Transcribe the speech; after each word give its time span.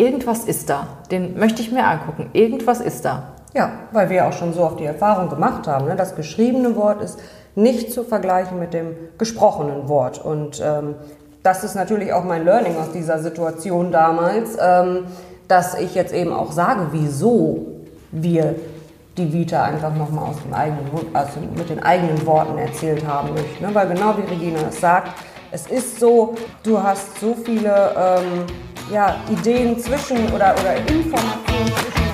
irgendwas 0.00 0.44
ist 0.44 0.70
da. 0.70 0.86
Den 1.10 1.38
möchte 1.38 1.60
ich 1.60 1.70
mir 1.70 1.86
angucken. 1.86 2.30
Irgendwas 2.32 2.80
ist 2.80 3.04
da. 3.04 3.34
Ja, 3.52 3.70
weil 3.92 4.08
wir 4.10 4.26
auch 4.26 4.32
schon 4.32 4.52
so 4.54 4.62
oft 4.62 4.80
die 4.80 4.84
Erfahrung 4.84 5.28
gemacht 5.28 5.66
haben, 5.66 5.86
ne? 5.86 5.96
das 5.96 6.14
geschriebene 6.14 6.76
Wort 6.76 7.02
ist 7.02 7.18
nicht 7.56 7.92
zu 7.92 8.04
vergleichen 8.04 8.58
mit 8.58 8.72
dem 8.72 8.94
gesprochenen 9.18 9.88
Wort. 9.88 10.24
Und 10.24 10.62
ähm, 10.64 10.94
das 11.42 11.64
ist 11.64 11.74
natürlich 11.74 12.12
auch 12.12 12.24
mein 12.24 12.44
Learning 12.44 12.76
aus 12.76 12.92
dieser 12.92 13.18
Situation 13.18 13.90
damals, 13.90 14.56
ähm, 14.60 15.06
dass 15.48 15.74
ich 15.74 15.94
jetzt 15.94 16.14
eben 16.14 16.32
auch 16.32 16.52
sage, 16.52 16.88
wieso 16.92 17.66
wir 18.12 18.54
die 19.16 19.32
Vita 19.32 19.64
einfach 19.64 19.94
nochmal 19.94 20.30
aus 20.30 20.36
dem 20.44 20.54
eigenen, 20.54 20.86
also 21.12 21.40
mit 21.40 21.68
den 21.68 21.82
eigenen 21.82 22.24
Worten 22.24 22.56
erzählt 22.56 23.04
haben 23.04 23.34
möchten. 23.34 23.64
Ne? 23.64 23.74
Weil 23.74 23.88
genau 23.88 24.14
wie 24.16 24.32
Regina 24.32 24.60
es 24.68 24.80
sagt, 24.80 25.10
es 25.50 25.66
ist 25.66 25.98
so, 25.98 26.36
du 26.62 26.80
hast 26.80 27.18
so 27.18 27.34
viele 27.34 27.90
ähm, 27.96 28.46
ja, 28.90 29.20
Ideen 29.30 29.78
zwischen 29.78 30.32
oder, 30.32 30.54
oder 30.58 30.76
Informationen 30.76 31.66
zwischen 31.66 32.10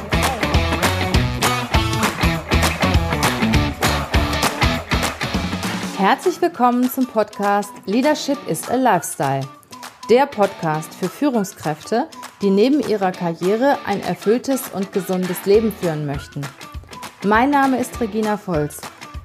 Herzlich 5.98 6.42
willkommen 6.42 6.90
zum 6.90 7.06
Podcast 7.06 7.70
Leadership 7.86 8.36
is 8.46 8.68
a 8.68 8.76
Lifestyle. 8.76 9.40
Der 10.10 10.26
Podcast 10.26 10.94
für 10.94 11.08
Führungskräfte, 11.08 12.08
die 12.42 12.50
neben 12.50 12.80
ihrer 12.80 13.10
Karriere 13.10 13.78
ein 13.86 14.02
erfülltes 14.02 14.68
und 14.68 14.92
gesundes 14.92 15.46
Leben 15.46 15.72
führen 15.72 16.04
möchten. 16.04 16.42
Mein 17.24 17.50
Name 17.50 17.78
ist 17.78 17.98
Regina 18.00 18.36
Volz. 18.36 18.82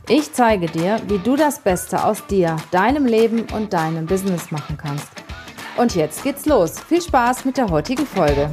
Ich 0.07 0.33
zeige 0.33 0.67
dir, 0.67 1.01
wie 1.07 1.19
du 1.19 1.35
das 1.35 1.59
Beste 1.59 2.03
aus 2.03 2.25
dir, 2.27 2.55
deinem 2.71 3.05
Leben 3.05 3.45
und 3.53 3.73
deinem 3.73 4.05
Business 4.05 4.49
machen 4.49 4.77
kannst. 4.77 5.20
Und 5.77 5.95
jetzt 5.95 6.23
geht's 6.23 6.45
los. 6.45 6.79
Viel 6.79 7.01
Spaß 7.01 7.45
mit 7.45 7.57
der 7.57 7.69
heutigen 7.69 8.05
Folge. 8.05 8.49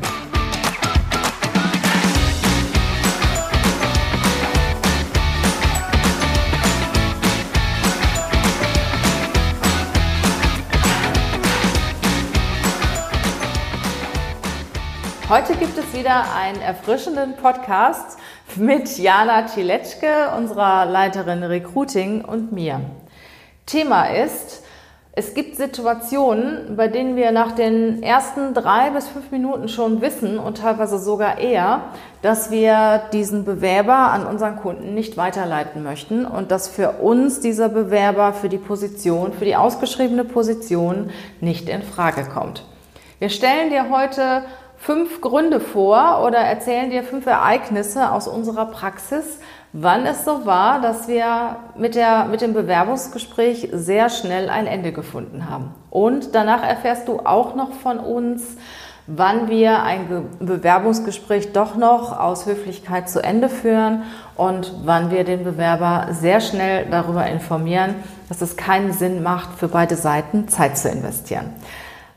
Heute 15.28 15.56
gibt 15.56 15.76
es 15.76 15.92
wieder 15.92 16.32
einen 16.34 16.58
erfrischenden 16.62 17.36
Podcast 17.36 18.18
mit 18.56 18.96
Jana 18.96 19.46
Ciletschke, 19.46 20.30
unserer 20.34 20.86
Leiterin 20.86 21.42
Recruiting 21.42 22.24
und 22.24 22.52
mir. 22.52 22.80
Thema 23.66 24.04
ist, 24.04 24.57
es 25.12 25.34
gibt 25.34 25.56
Situationen, 25.56 26.76
bei 26.76 26.86
denen 26.86 27.16
wir 27.16 27.32
nach 27.32 27.52
den 27.52 28.02
ersten 28.02 28.54
drei 28.54 28.90
bis 28.90 29.08
fünf 29.08 29.32
Minuten 29.32 29.68
schon 29.68 30.00
wissen 30.00 30.38
und 30.38 30.58
teilweise 30.58 30.98
sogar 30.98 31.38
eher, 31.38 31.80
dass 32.22 32.52
wir 32.52 33.02
diesen 33.12 33.44
Bewerber 33.44 33.96
an 33.96 34.24
unseren 34.24 34.56
Kunden 34.56 34.94
nicht 34.94 35.16
weiterleiten 35.16 35.82
möchten 35.82 36.24
und 36.24 36.52
dass 36.52 36.68
für 36.68 36.92
uns 36.92 37.40
dieser 37.40 37.68
Bewerber 37.68 38.32
für 38.32 38.48
die 38.48 38.58
Position, 38.58 39.32
für 39.32 39.44
die 39.44 39.56
ausgeschriebene 39.56 40.24
Position 40.24 41.10
nicht 41.40 41.68
in 41.68 41.82
Frage 41.82 42.24
kommt. 42.24 42.64
Wir 43.18 43.30
stellen 43.30 43.70
dir 43.70 43.90
heute 43.90 44.44
fünf 44.76 45.20
Gründe 45.20 45.58
vor 45.58 46.24
oder 46.24 46.38
erzählen 46.38 46.90
dir 46.90 47.02
fünf 47.02 47.26
Ereignisse 47.26 48.12
aus 48.12 48.28
unserer 48.28 48.66
Praxis, 48.66 49.40
wann 49.72 50.06
es 50.06 50.24
so 50.24 50.46
war, 50.46 50.80
dass 50.80 51.08
wir 51.08 51.56
mit, 51.76 51.94
der, 51.94 52.24
mit 52.26 52.40
dem 52.40 52.54
Bewerbungsgespräch 52.54 53.68
sehr 53.72 54.08
schnell 54.08 54.48
ein 54.48 54.66
Ende 54.66 54.92
gefunden 54.92 55.48
haben. 55.50 55.74
Und 55.90 56.34
danach 56.34 56.62
erfährst 56.62 57.08
du 57.08 57.20
auch 57.20 57.54
noch 57.54 57.72
von 57.72 57.98
uns, 57.98 58.56
wann 59.06 59.48
wir 59.48 59.82
ein 59.82 60.26
Bewerbungsgespräch 60.38 61.52
doch 61.52 61.76
noch 61.76 62.18
aus 62.18 62.46
Höflichkeit 62.46 63.08
zu 63.08 63.22
Ende 63.22 63.48
führen 63.48 64.02
und 64.36 64.74
wann 64.84 65.10
wir 65.10 65.24
den 65.24 65.44
Bewerber 65.44 66.08
sehr 66.12 66.40
schnell 66.40 66.86
darüber 66.90 67.26
informieren, 67.26 67.94
dass 68.28 68.42
es 68.42 68.56
keinen 68.56 68.92
Sinn 68.92 69.22
macht, 69.22 69.58
für 69.58 69.68
beide 69.68 69.96
Seiten 69.96 70.48
Zeit 70.48 70.76
zu 70.76 70.90
investieren. 70.90 71.46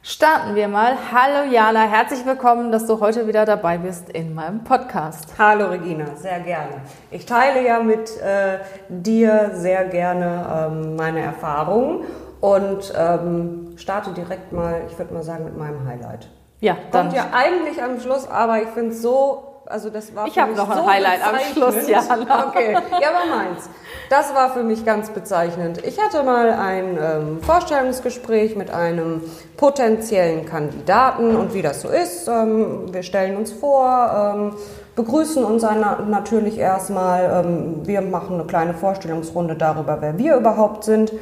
Starten 0.03 0.55
wir 0.55 0.67
mal. 0.67 0.97
Hallo 1.13 1.51
Jana, 1.51 1.81
herzlich 1.81 2.25
willkommen, 2.25 2.71
dass 2.71 2.87
du 2.87 2.99
heute 2.99 3.27
wieder 3.27 3.45
dabei 3.45 3.77
bist 3.77 4.09
in 4.09 4.33
meinem 4.33 4.63
Podcast. 4.63 5.35
Hallo 5.37 5.67
Regina, 5.67 6.15
sehr 6.15 6.39
gerne. 6.39 6.81
Ich 7.11 7.27
teile 7.27 7.63
ja 7.63 7.83
mit 7.83 8.19
äh, 8.19 8.57
dir 8.89 9.51
sehr 9.53 9.85
gerne 9.85 10.71
ähm, 10.71 10.95
meine 10.95 11.19
Erfahrungen 11.19 12.03
und 12.39 12.91
ähm, 12.97 13.73
starte 13.77 14.09
direkt 14.13 14.51
mal, 14.51 14.81
ich 14.89 14.97
würde 14.97 15.13
mal 15.13 15.21
sagen, 15.21 15.45
mit 15.45 15.55
meinem 15.55 15.85
Highlight. 15.85 16.29
Ja, 16.61 16.77
dann. 16.91 17.09
Kommt 17.09 17.15
ja 17.15 17.27
eigentlich 17.31 17.83
am 17.83 17.99
Schluss, 17.99 18.27
aber 18.27 18.59
ich 18.59 18.69
finde 18.69 18.95
es 18.95 19.03
so 19.03 19.50
also 19.71 19.89
das 19.89 20.13
war 20.15 20.27
Ich 20.27 20.37
habe 20.37 20.53
noch 20.53 20.69
ein 20.69 20.77
so 20.77 20.85
Highlight 20.85 21.25
am 21.25 21.35
Schluss, 21.53 21.87
ja. 21.87 22.01
Okay, 22.47 22.73
ja, 22.73 23.09
aber 23.09 23.29
meins. 23.29 23.69
Das 24.09 24.35
war 24.35 24.51
für 24.51 24.63
mich 24.63 24.85
ganz 24.85 25.09
bezeichnend. 25.09 25.85
Ich 25.85 25.99
hatte 26.01 26.23
mal 26.23 26.51
ein 26.51 26.97
ähm, 27.01 27.41
Vorstellungsgespräch 27.41 28.55
mit 28.55 28.69
einem 28.69 29.21
potenziellen 29.55 30.45
Kandidaten 30.45 31.35
und 31.35 31.53
wie 31.53 31.61
das 31.61 31.81
so 31.81 31.87
ist, 31.87 32.27
ähm, 32.27 32.93
wir 32.93 33.03
stellen 33.03 33.37
uns 33.37 33.51
vor, 33.51 34.33
ähm, 34.35 34.55
begrüßen 34.95 35.43
uns 35.43 35.63
natürlich 35.63 36.57
erstmal, 36.57 37.45
ähm, 37.45 37.87
wir 37.87 38.01
machen 38.01 38.35
eine 38.35 38.45
kleine 38.45 38.73
Vorstellungsrunde 38.73 39.55
darüber, 39.55 40.01
wer 40.01 40.17
wir 40.17 40.35
überhaupt 40.35 40.83
sind. 40.83 41.13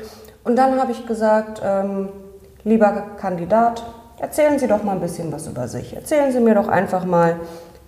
Und 0.43 0.55
dann 0.55 0.81
habe 0.81 0.91
ich 0.91 1.05
gesagt, 1.05 1.61
ähm, 1.63 2.09
lieber 2.63 3.03
Kandidat, 3.19 3.83
erzählen 4.19 4.57
Sie 4.57 4.67
doch 4.67 4.83
mal 4.83 4.93
ein 4.93 5.01
bisschen 5.01 5.31
was 5.31 5.47
über 5.47 5.67
sich. 5.67 5.95
Erzählen 5.95 6.31
Sie 6.31 6.39
mir 6.39 6.55
doch 6.55 6.67
einfach 6.67 7.05
mal, 7.05 7.35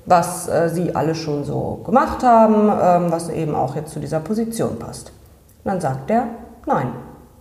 was 0.05 0.47
äh, 0.47 0.69
sie 0.69 0.95
alle 0.95 1.15
schon 1.15 1.43
so 1.43 1.81
gemacht 1.85 2.23
haben, 2.23 2.69
ähm, 2.69 3.11
was 3.11 3.29
eben 3.29 3.55
auch 3.55 3.75
jetzt 3.75 3.91
zu 3.91 3.99
dieser 3.99 4.19
Position 4.19 4.79
passt. 4.79 5.11
Und 5.63 5.71
dann 5.71 5.81
sagt 5.81 6.09
er, 6.09 6.27
nein, 6.65 6.93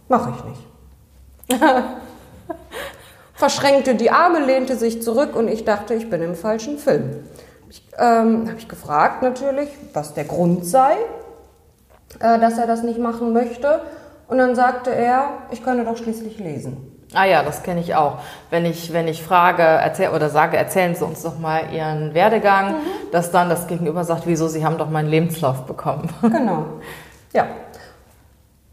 mache 0.08 0.32
ich 0.36 0.44
nicht. 0.44 1.62
Verschränkte 3.34 3.94
die 3.94 4.10
Arme, 4.10 4.44
lehnte 4.44 4.76
sich 4.76 5.02
zurück 5.02 5.34
und 5.34 5.48
ich 5.48 5.64
dachte, 5.64 5.94
ich 5.94 6.10
bin 6.10 6.20
im 6.20 6.34
falschen 6.34 6.78
Film. 6.78 7.24
Ich, 7.70 7.88
ähm, 7.98 8.48
habe 8.48 8.58
ich 8.58 8.68
gefragt 8.68 9.22
natürlich, 9.22 9.70
was 9.94 10.12
der 10.12 10.24
Grund 10.24 10.66
sei, 10.66 10.92
äh, 12.18 12.38
dass 12.38 12.58
er 12.58 12.66
das 12.66 12.82
nicht 12.82 12.98
machen 12.98 13.32
möchte. 13.32 13.80
Und 14.28 14.38
dann 14.38 14.54
sagte 14.54 14.94
er, 14.94 15.30
ich 15.50 15.64
könne 15.64 15.84
doch 15.84 15.96
schließlich 15.96 16.38
lesen. 16.38 16.99
Ah 17.12 17.24
ja, 17.24 17.42
das 17.42 17.62
kenne 17.62 17.80
ich 17.80 17.94
auch. 17.94 18.18
Wenn 18.50 18.64
ich, 18.64 18.92
wenn 18.92 19.08
ich 19.08 19.22
frage 19.22 19.62
erzähl, 19.62 20.10
oder 20.10 20.28
sage, 20.28 20.56
erzählen 20.56 20.94
Sie 20.94 21.04
uns 21.04 21.22
doch 21.22 21.38
mal 21.38 21.72
Ihren 21.72 22.14
Werdegang, 22.14 22.72
mhm. 22.72 22.76
dass 23.10 23.30
dann 23.32 23.48
das 23.48 23.66
Gegenüber 23.66 24.04
sagt, 24.04 24.26
wieso, 24.26 24.48
Sie 24.48 24.64
haben 24.64 24.78
doch 24.78 24.90
meinen 24.90 25.08
Lebenslauf 25.08 25.66
bekommen. 25.66 26.08
Genau. 26.22 26.66
Ja. 27.32 27.46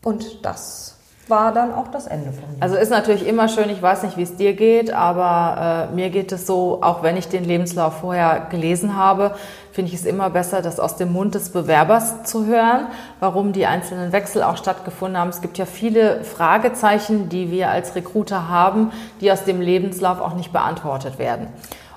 Und 0.03 0.45
das 0.45 0.97
war 1.27 1.51
dann 1.51 1.73
auch 1.73 1.89
das 1.89 2.07
Ende 2.07 2.31
von 2.31 2.43
mir. 2.53 2.61
Also 2.61 2.75
ist 2.75 2.89
natürlich 2.89 3.27
immer 3.27 3.49
schön, 3.49 3.69
ich 3.69 3.81
weiß 3.81 4.03
nicht, 4.03 4.15
wie 4.15 4.21
es 4.21 4.35
dir 4.35 4.53
geht, 4.53 4.91
aber 4.93 5.89
äh, 5.91 5.95
mir 5.95 6.09
geht 6.09 6.31
es 6.31 6.47
so, 6.47 6.79
auch 6.81 7.03
wenn 7.03 7.17
ich 7.17 7.27
den 7.27 7.43
Lebenslauf 7.43 7.99
vorher 7.99 8.47
gelesen 8.49 8.95
habe, 8.95 9.35
finde 9.77 9.93
ich 9.93 9.99
es 9.99 10.07
immer 10.07 10.31
besser, 10.31 10.63
das 10.63 10.79
aus 10.79 10.95
dem 10.95 11.13
Mund 11.13 11.35
des 11.35 11.49
Bewerbers 11.51 12.23
zu 12.23 12.47
hören, 12.47 12.87
warum 13.19 13.53
die 13.53 13.67
einzelnen 13.67 14.11
Wechsel 14.11 14.41
auch 14.41 14.57
stattgefunden 14.57 15.19
haben. 15.19 15.29
Es 15.29 15.39
gibt 15.39 15.59
ja 15.59 15.67
viele 15.67 16.23
Fragezeichen, 16.23 17.29
die 17.29 17.51
wir 17.51 17.69
als 17.69 17.93
Recruiter 17.93 18.49
haben, 18.49 18.91
die 19.21 19.31
aus 19.31 19.43
dem 19.43 19.61
Lebenslauf 19.61 20.19
auch 20.19 20.33
nicht 20.33 20.51
beantwortet 20.51 21.19
werden. 21.19 21.49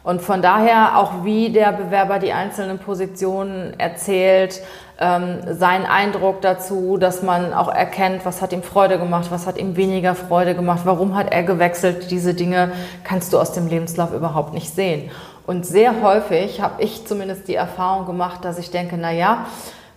Und 0.02 0.20
von 0.20 0.42
daher 0.42 0.98
auch, 0.98 1.24
wie 1.24 1.52
der 1.52 1.72
Bewerber 1.72 2.18
die 2.18 2.34
einzelnen 2.34 2.78
Positionen 2.78 3.72
erzählt, 3.78 4.60
ähm, 4.98 5.38
sein 5.50 5.86
Eindruck 5.86 6.42
dazu, 6.42 6.98
dass 6.98 7.22
man 7.22 7.54
auch 7.54 7.72
erkennt, 7.72 8.26
was 8.26 8.42
hat 8.42 8.52
ihm 8.52 8.62
Freude 8.62 8.98
gemacht, 8.98 9.28
was 9.30 9.46
hat 9.46 9.56
ihm 9.56 9.76
weniger 9.76 10.14
Freude 10.14 10.54
gemacht, 10.54 10.82
warum 10.84 11.16
hat 11.16 11.32
er 11.32 11.44
gewechselt. 11.44 12.10
Diese 12.10 12.34
Dinge 12.34 12.72
kannst 13.04 13.32
du 13.32 13.38
aus 13.38 13.52
dem 13.52 13.68
Lebenslauf 13.68 14.12
überhaupt 14.12 14.52
nicht 14.52 14.74
sehen. 14.74 15.10
Und 15.46 15.66
sehr 15.66 16.02
häufig 16.02 16.60
habe 16.60 16.82
ich 16.82 17.06
zumindest 17.06 17.48
die 17.48 17.54
Erfahrung 17.54 18.06
gemacht, 18.06 18.44
dass 18.44 18.58
ich 18.58 18.70
denke, 18.70 18.96
na 18.98 19.10
ja, 19.10 19.46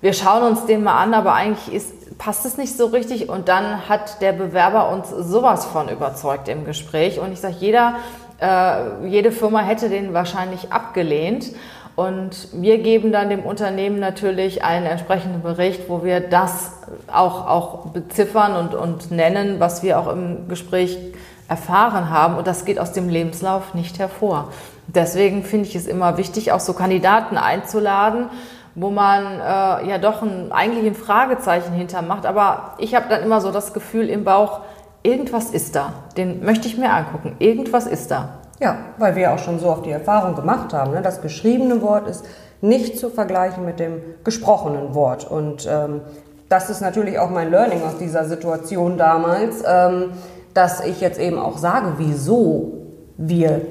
wir 0.02 0.14
schauen 0.14 0.44
uns 0.44 0.66
den 0.66 0.84
mal 0.84 1.02
an, 1.02 1.14
aber 1.14 1.34
eigentlich 1.34 1.74
ist, 1.74 2.18
passt 2.18 2.46
es 2.46 2.58
nicht 2.58 2.76
so 2.76 2.88
richtig. 2.88 3.30
Und 3.30 3.48
dann 3.48 3.88
hat 3.88 4.22
der 4.22 4.34
Bewerber 4.34 4.90
uns 4.90 5.10
sowas 5.10 5.66
von 5.66 5.88
überzeugt 5.88 6.50
im 6.50 6.66
Gespräch. 6.66 7.20
Und 7.20 7.32
ich 7.32 7.40
sage, 7.40 7.56
jeder, 7.60 7.96
äh, 8.42 9.08
jede 9.08 9.32
Firma 9.32 9.60
hätte 9.60 9.90
den 9.90 10.14
wahrscheinlich 10.14 10.74
abgelehnt. 10.74 11.52
Und 11.96 12.50
wir 12.54 12.80
geben 12.80 13.12
dann 13.12 13.30
dem 13.30 13.42
Unternehmen 13.42 14.00
natürlich 14.00 14.64
einen 14.64 14.88
entsprechenden 14.88 15.42
Bericht, 15.42 15.88
wo 15.88 16.04
wir 16.04 16.20
das 16.22 16.72
auch, 17.12 17.48
auch 17.48 17.86
beziffern 17.88 18.56
und, 18.56 18.74
und 18.74 19.12
nennen, 19.12 19.60
was 19.60 19.84
wir 19.84 20.00
auch 20.00 20.12
im 20.12 20.48
Gespräch 20.50 20.98
erfahren 21.48 22.10
haben. 22.10 22.36
Und 22.36 22.48
das 22.48 22.66
geht 22.66 22.80
aus 22.80 22.94
dem 22.94 23.10
Lebenslauf 23.10 23.76
nicht 23.76 24.00
hervor. 24.00 24.50
Deswegen 24.88 25.44
finde 25.44 25.68
ich 25.70 25.76
es 25.76 25.88
immer 25.88 26.18
wichtig, 26.18 26.52
auch 26.52 26.60
so 26.60 26.74
Kandidaten 26.74 27.38
einzuladen, 27.38 28.30
wo 28.76 28.90
man 28.90 29.26
äh, 29.26 29.90
ja 29.90 29.98
doch 29.98 30.22
ein, 30.22 30.52
eigentlich 30.52 30.86
ein 30.86 30.96
Fragezeichen 30.96 31.74
hintermacht. 31.74 32.26
Aber 32.26 32.74
ich 32.80 32.96
habe 32.96 33.06
dann 33.10 33.24
immer 33.24 33.40
so 33.40 33.52
das 33.52 33.74
Gefühl 33.74 34.10
im 34.10 34.24
Bauch, 34.24 34.62
irgendwas 35.04 35.52
ist 35.52 35.76
da. 35.76 35.94
Den 36.18 36.44
möchte 36.44 36.68
ich 36.68 36.78
mir 36.78 36.92
angucken. 36.92 37.36
Irgendwas 37.40 37.86
ist 37.86 38.12
da. 38.12 38.40
Ja, 38.60 38.78
weil 38.98 39.16
wir 39.16 39.34
auch 39.34 39.40
schon 39.40 39.60
so 39.60 39.68
oft 39.68 39.86
die 39.86 39.92
Erfahrung 39.92 40.36
gemacht 40.36 40.74
haben. 40.74 40.92
Ne? 40.92 41.02
Das 41.02 41.22
geschriebene 41.22 41.82
Wort 41.82 42.08
ist 42.08 42.26
nicht 42.62 42.98
zu 42.98 43.10
vergleichen 43.10 43.66
mit 43.66 43.80
dem 43.80 44.02
gesprochenen 44.24 44.96
Wort. 44.96 45.30
Und 45.30 45.68
ähm, 45.70 46.02
das 46.50 46.70
ist 46.70 46.82
natürlich 46.82 47.20
auch 47.20 47.30
mein 47.30 47.52
Learning 47.52 47.82
aus 47.84 47.98
dieser 47.98 48.26
Situation 48.26 48.98
damals, 48.98 49.64
ähm, 49.68 50.12
dass 50.54 50.86
ich 50.86 51.02
jetzt 51.02 51.20
eben 51.20 51.40
auch 51.40 51.58
sage, 51.58 51.94
wieso 51.98 52.74
wir 53.18 53.62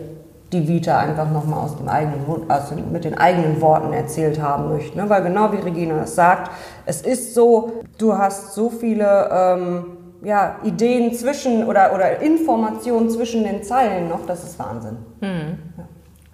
die 0.52 0.68
Vita 0.68 0.98
einfach 0.98 1.30
nochmal 1.30 1.64
aus 1.64 1.76
dem 1.76 1.88
eigenen 1.88 2.26
Mund, 2.26 2.50
also 2.50 2.74
mit 2.74 3.04
den 3.04 3.16
eigenen 3.16 3.60
Worten 3.60 3.92
erzählt 3.92 4.40
haben 4.40 4.68
möchten. 4.68 4.98
Ne? 4.98 5.08
Weil 5.08 5.22
genau 5.22 5.52
wie 5.52 5.56
Regina 5.56 6.02
es 6.02 6.14
sagt, 6.14 6.50
es 6.84 7.00
ist 7.00 7.34
so, 7.34 7.82
du 7.98 8.16
hast 8.16 8.54
so 8.54 8.68
viele 8.68 9.30
ähm, 9.32 9.84
ja, 10.22 10.56
Ideen 10.62 11.14
zwischen 11.14 11.66
oder, 11.66 11.94
oder 11.94 12.20
Informationen 12.20 13.10
zwischen 13.10 13.44
den 13.44 13.62
Zeilen 13.62 14.08
noch, 14.08 14.26
das 14.26 14.44
ist 14.44 14.58
Wahnsinn. 14.58 14.98
Mhm. 15.20 15.58
Ja. 15.78 15.84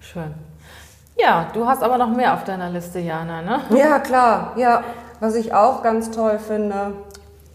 Schön. 0.01 0.35
Ja, 1.17 1.49
du 1.53 1.67
hast 1.67 1.83
aber 1.83 1.99
noch 1.99 2.15
mehr 2.15 2.35
auf 2.35 2.45
deiner 2.45 2.71
Liste, 2.71 3.01
Jana, 3.01 3.43
ne? 3.43 3.61
Ja, 3.77 3.99
klar. 3.99 4.53
Ja, 4.57 4.85
was 5.21 5.35
ich 5.35 5.53
auch 5.53 5.83
ganz 5.83 6.11
toll 6.11 6.39
finde, 6.39 6.93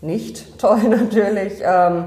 nicht 0.01 0.59
toll 0.59 0.83
natürlich, 0.89 1.61
ähm, 1.63 2.05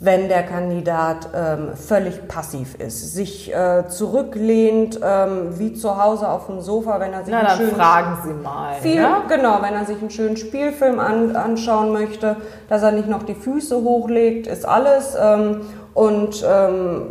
wenn 0.00 0.28
der 0.28 0.42
Kandidat 0.42 1.28
ähm, 1.34 1.70
völlig 1.76 2.26
passiv 2.26 2.74
ist, 2.74 3.14
sich 3.14 3.54
äh, 3.54 3.86
zurücklehnt, 3.88 4.98
ähm, 5.02 5.58
wie 5.58 5.72
zu 5.72 6.02
Hause 6.02 6.28
auf 6.28 6.46
dem 6.46 6.60
Sofa, 6.60 6.98
wenn 7.00 7.12
er 7.12 7.24
sich 7.24 7.32
Na, 7.32 7.38
einen 7.38 7.48
dann 7.48 7.56
schönen 7.58 7.74
fragen 7.74 8.18
Sie 8.24 8.32
mal. 8.34 8.74
viel, 8.74 8.96
ja? 8.96 9.22
genau, 9.28 9.58
wenn 9.62 9.74
er 9.74 9.84
sich 9.84 9.98
einen 10.00 10.10
schönen 10.10 10.36
Spielfilm 10.36 10.98
an, 10.98 11.36
anschauen 11.36 11.92
möchte, 11.92 12.36
dass 12.68 12.82
er 12.82 12.92
nicht 12.92 13.08
noch 13.08 13.22
die 13.22 13.34
Füße 13.34 13.76
hochlegt, 13.82 14.46
ist 14.46 14.66
alles. 14.66 15.16
Ähm, 15.20 15.60
und 15.94 16.44
ähm, 16.46 17.06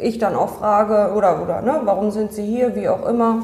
ich 0.00 0.18
dann 0.18 0.34
auch 0.34 0.48
frage, 0.48 1.14
oder, 1.14 1.42
oder 1.42 1.60
ne, 1.60 1.80
warum 1.84 2.10
sind 2.10 2.32
Sie 2.32 2.44
hier, 2.44 2.74
wie 2.74 2.88
auch 2.88 3.06
immer. 3.06 3.42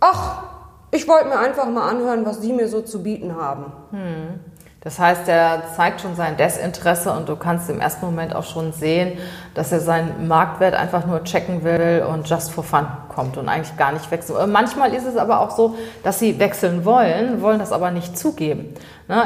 Ach, 0.00 0.42
ich 0.90 1.08
wollte 1.08 1.28
mir 1.28 1.38
einfach 1.38 1.68
mal 1.68 1.88
anhören, 1.88 2.24
was 2.24 2.40
Sie 2.40 2.52
mir 2.52 2.68
so 2.68 2.80
zu 2.82 3.02
bieten 3.02 3.36
haben. 3.36 3.72
Hm. 3.90 4.40
Das 4.84 4.98
heißt, 4.98 5.28
er 5.28 5.62
zeigt 5.76 6.00
schon 6.00 6.16
sein 6.16 6.36
Desinteresse 6.36 7.12
und 7.12 7.28
du 7.28 7.36
kannst 7.36 7.70
im 7.70 7.80
ersten 7.80 8.04
Moment 8.04 8.34
auch 8.34 8.42
schon 8.42 8.72
sehen, 8.72 9.16
dass 9.54 9.70
er 9.70 9.78
seinen 9.78 10.26
Marktwert 10.26 10.74
einfach 10.74 11.06
nur 11.06 11.22
checken 11.22 11.62
will 11.62 12.04
und 12.08 12.28
just 12.28 12.50
for 12.50 12.64
fun 12.64 12.88
kommt 13.14 13.36
und 13.36 13.48
eigentlich 13.48 13.76
gar 13.76 13.92
nicht 13.92 14.10
wechseln. 14.10 14.40
Äh, 14.40 14.46
manchmal 14.48 14.92
ist 14.92 15.04
es 15.04 15.16
aber 15.16 15.40
auch 15.40 15.50
so, 15.56 15.76
dass 16.02 16.18
sie 16.18 16.40
wechseln 16.40 16.84
wollen, 16.84 17.42
wollen 17.42 17.60
das 17.60 17.70
aber 17.70 17.92
nicht 17.92 18.18
zugeben. 18.18 18.74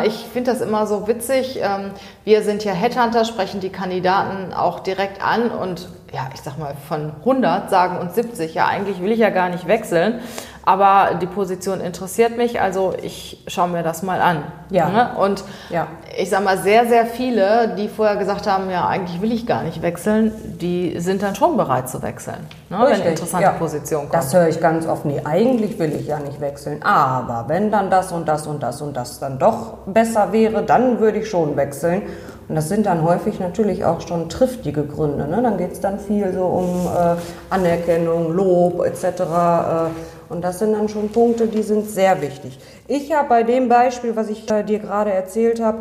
Ich 0.05 0.27
finde 0.33 0.51
das 0.51 0.61
immer 0.61 0.87
so 0.87 1.07
witzig. 1.07 1.61
Ähm, 1.63 1.93
wir 2.25 2.43
sind 2.43 2.65
ja 2.65 2.73
Headhunter, 2.73 3.25
sprechen 3.25 3.61
die 3.61 3.71
Kandidaten 3.71 4.53
auch 4.53 4.81
direkt 4.81 5.23
an 5.23 5.51
und 5.51 5.89
ja, 6.17 6.31
ich 6.33 6.41
sag 6.41 6.57
mal, 6.59 6.73
von 6.89 7.13
100 7.21 7.69
sagen 7.69 7.99
uns 7.99 8.15
70, 8.15 8.55
ja, 8.55 8.67
eigentlich 8.67 9.03
will 9.03 9.13
ich 9.13 9.19
ja 9.19 9.29
gar 9.29 9.51
nicht 9.51 9.69
wechseln. 9.69 10.21
Aber 10.65 11.15
die 11.21 11.27
Position 11.27 11.81
interessiert 11.81 12.37
mich, 12.37 12.61
also 12.61 12.95
ich 13.01 13.45
schaue 13.47 13.69
mir 13.69 13.83
das 13.85 14.03
mal 14.03 14.21
an. 14.21 14.43
Ja. 14.71 14.89
Ne? 14.89 15.11
Und 15.17 15.45
Ja. 15.69 15.87
ich 16.19 16.31
sag 16.31 16.43
mal, 16.43 16.57
sehr, 16.59 16.87
sehr 16.87 17.05
viele, 17.07 17.75
die 17.77 17.89
vorher 17.89 18.17
gesagt 18.17 18.49
haben, 18.49 18.71
ja, 18.71 18.89
eigentlich 18.89 19.21
will 19.21 19.31
ich 19.31 19.47
gar 19.47 19.63
nicht 19.63 19.83
wechseln, 19.83 20.33
die 20.59 20.99
sind 20.99 21.23
dann 21.23 21.35
schon 21.37 21.57
bereit 21.59 21.89
zu 21.91 22.03
wechseln, 22.03 22.49
ne? 22.71 22.79
wenn 22.81 22.95
eine 22.95 23.11
interessante 23.11 23.45
ja. 23.45 23.53
Position 23.53 24.01
kommt. 24.03 24.15
Das 24.15 24.35
höre 24.35 24.49
ich 24.49 24.59
ganz 24.59 24.89
oft. 24.89 25.05
Nee, 25.05 25.21
eigentlich 25.23 25.79
will 25.79 25.93
ich 25.95 26.07
ja 26.07 26.19
nicht 26.19 26.41
wechseln. 26.41 26.83
Aber 26.83 27.45
wenn 27.49 27.71
dann 27.71 27.91
das 27.91 28.11
und 28.11 28.27
das 28.27 28.47
und 28.47 28.63
das 28.63 28.81
und 28.81 28.97
das 28.97 29.21
dann 29.21 29.39
doch 29.39 29.75
besser 29.87 30.33
wäre, 30.33 30.63
dann 30.63 30.99
würde 30.99 31.19
ich 31.19 31.29
schon 31.29 31.57
wechseln. 31.57 32.03
Und 32.49 32.55
das 32.55 32.69
sind 32.69 32.87
dann 32.87 33.03
häufig 33.03 33.41
natürlich 33.41 33.85
auch 33.85 34.01
schon 34.01 34.29
triftige 34.29 34.85
Gründe. 34.85 35.27
Ne? 35.27 35.43
Dann 35.43 35.57
geht 35.57 35.73
es 35.73 35.81
dann 35.81 35.99
viel 35.99 36.33
so 36.33 36.45
um 36.45 36.87
äh, 36.87 37.17
Anerkennung, 37.51 38.33
Lob 38.33 38.85
etc. 38.85 39.05
Äh, 39.05 39.23
und 40.29 40.43
das 40.43 40.61
sind 40.61 40.73
dann 40.73 40.89
schon 40.89 41.11
Punkte, 41.11 41.49
die 41.49 41.63
sind 41.63 41.91
sehr 41.91 42.21
wichtig. 42.23 42.59
Ich 42.87 43.13
habe 43.13 43.29
bei 43.29 43.43
dem 43.43 43.69
Beispiel, 43.69 44.15
was 44.15 44.29
ich 44.29 44.49
äh, 44.51 44.63
dir 44.63 44.79
gerade 44.79 45.13
erzählt 45.13 45.61
habe, 45.61 45.79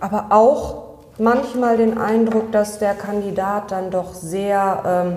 aber 0.00 0.26
auch 0.30 0.88
manchmal 1.18 1.76
den 1.76 1.98
Eindruck, 1.98 2.50
dass 2.52 2.78
der 2.78 2.94
Kandidat 2.94 3.70
dann 3.70 3.90
doch 3.90 4.14
sehr 4.14 4.82
ähm, 4.86 5.16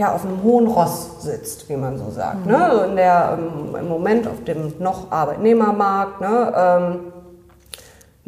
ja, 0.00 0.14
auf 0.14 0.24
einem 0.24 0.42
hohen 0.42 0.66
Ross 0.66 1.22
sitzt, 1.22 1.68
wie 1.68 1.76
man 1.76 1.98
so 1.98 2.10
sagt. 2.10 2.46
Ne? 2.46 2.56
Also 2.56 2.84
in 2.84 2.96
der, 2.96 3.38
ähm, 3.38 3.76
Im 3.76 3.88
Moment 3.88 4.26
auf 4.26 4.42
dem 4.44 4.72
noch 4.78 5.12
Arbeitnehmermarkt. 5.12 6.22
Ne? 6.22 6.52
Ähm, 6.56 7.12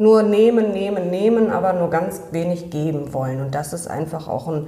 nur 0.03 0.21
nehmen, 0.21 0.71
nehmen, 0.71 1.09
nehmen, 1.09 1.49
aber 1.49 1.73
nur 1.73 1.89
ganz 1.89 2.21
wenig 2.31 2.69
geben 2.69 3.13
wollen. 3.13 3.41
Und 3.41 3.55
das 3.55 3.73
ist 3.73 3.89
einfach 3.89 4.27
auch 4.27 4.47
ein 4.47 4.67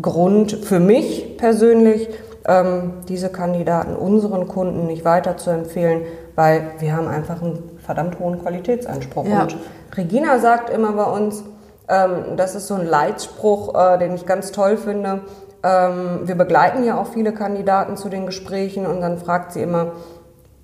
Grund 0.00 0.52
für 0.52 0.78
mich 0.78 1.36
persönlich, 1.38 2.08
ähm, 2.46 2.94
diese 3.08 3.30
Kandidaten 3.30 3.96
unseren 3.96 4.46
Kunden 4.46 4.86
nicht 4.86 5.04
weiter 5.04 5.36
zu 5.36 5.50
empfehlen, 5.50 6.02
weil 6.34 6.62
wir 6.78 6.94
haben 6.94 7.08
einfach 7.08 7.40
einen 7.40 7.78
verdammt 7.78 8.18
hohen 8.18 8.40
Qualitätsanspruch. 8.40 9.26
Ja. 9.26 9.42
Und 9.42 9.56
Regina 9.96 10.38
sagt 10.38 10.68
immer 10.68 10.92
bei 10.92 11.04
uns, 11.04 11.42
ähm, 11.88 12.36
das 12.36 12.54
ist 12.54 12.66
so 12.66 12.74
ein 12.74 12.86
Leitspruch, 12.86 13.74
äh, 13.74 13.98
den 13.98 14.14
ich 14.14 14.26
ganz 14.26 14.52
toll 14.52 14.76
finde. 14.76 15.22
Ähm, 15.62 16.20
wir 16.24 16.34
begleiten 16.34 16.84
ja 16.84 17.00
auch 17.00 17.06
viele 17.06 17.32
Kandidaten 17.32 17.96
zu 17.96 18.10
den 18.10 18.26
Gesprächen 18.26 18.86
und 18.86 19.00
dann 19.00 19.16
fragt 19.16 19.52
sie 19.52 19.62
immer, 19.62 19.92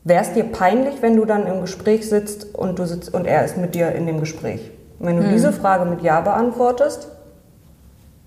Wäre 0.03 0.23
es 0.23 0.33
dir 0.33 0.45
peinlich, 0.45 1.03
wenn 1.03 1.17
du 1.17 1.25
dann 1.25 1.47
im 1.47 1.61
Gespräch 1.61 2.09
sitzt 2.09 2.55
und 2.55 2.79
du 2.79 2.87
sitzt 2.87 3.13
und 3.13 3.27
er 3.27 3.45
ist 3.45 3.57
mit 3.57 3.75
dir 3.75 3.93
in 3.93 4.07
dem 4.07 4.21
Gespräch? 4.21 4.71
Wenn 4.99 5.17
du 5.17 5.29
diese 5.29 5.53
Frage 5.53 5.85
mit 5.85 6.03
Ja 6.03 6.21
beantwortest, 6.21 7.09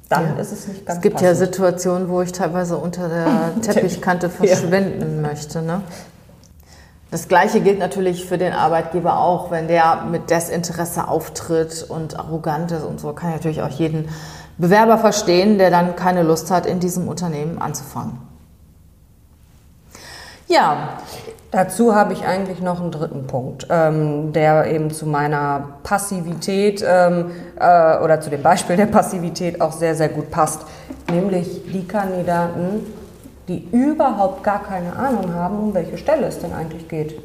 dann 0.10 0.38
ist 0.38 0.52
es 0.52 0.68
nicht 0.68 0.86
ganz 0.86 0.98
es 0.98 1.02
gibt 1.02 1.22
ja 1.22 1.30
passend. 1.30 1.48
Situationen, 1.48 2.10
wo 2.10 2.22
ich 2.22 2.32
teilweise 2.32 2.78
unter 2.78 3.10
der 3.10 3.62
Teppichkante 3.62 4.30
verschwinden 4.30 5.22
möchte. 5.22 5.62
Ne? 5.62 5.82
Das 7.10 7.28
Gleiche 7.28 7.62
gilt 7.62 7.80
natürlich 7.80 8.26
für 8.26 8.38
den 8.38 8.54
Arbeitgeber 8.54 9.20
auch, 9.20 9.52
wenn 9.52 9.68
der 9.68 10.04
mit 10.10 10.30
Desinteresse 10.30 11.08
auftritt 11.08 11.86
und 11.88 12.20
arrogant 12.20 12.72
ist 12.72 12.84
und 12.84 13.00
so, 13.00 13.14
kann 13.14 13.30
ich 13.30 13.36
natürlich 13.36 13.62
auch 13.62 13.70
jeden 13.70 14.10
Bewerber 14.58 14.98
verstehen, 14.98 15.58
der 15.58 15.72
dann 15.72 15.96
keine 15.96 16.24
Lust 16.24 16.52
hat, 16.52 16.66
in 16.66 16.80
diesem 16.80 17.08
Unternehmen 17.08 17.60
anzufangen. 17.60 18.18
Ja, 20.48 20.98
Dazu 21.54 21.94
habe 21.94 22.14
ich 22.14 22.26
eigentlich 22.26 22.62
noch 22.62 22.82
einen 22.82 22.90
dritten 22.90 23.28
Punkt, 23.28 23.68
ähm, 23.70 24.34
der 24.34 24.66
eben 24.74 24.90
zu 24.90 25.06
meiner 25.06 25.76
Passivität 25.84 26.84
ähm, 26.84 27.30
äh, 27.60 28.00
oder 28.00 28.20
zu 28.22 28.32
dem 28.32 28.42
Beispiel 28.42 28.76
der 28.76 28.88
Passivität 28.88 29.62
auch 29.62 29.72
sehr, 29.72 29.94
sehr 29.94 30.10
gut 30.10 30.32
passt. 30.32 30.62
Nämlich 31.12 31.62
die 31.72 31.86
Kandidaten, 31.86 32.92
die 33.48 33.68
überhaupt 33.72 34.44
gar 34.44 34.64
keine 34.64 34.96
Ahnung 34.96 35.32
haben, 35.32 35.60
um 35.60 35.74
welche 35.76 35.96
Stelle 36.00 36.26
es 36.26 36.40
denn 36.40 36.54
eigentlich 36.54 36.90
geht. 36.90 37.22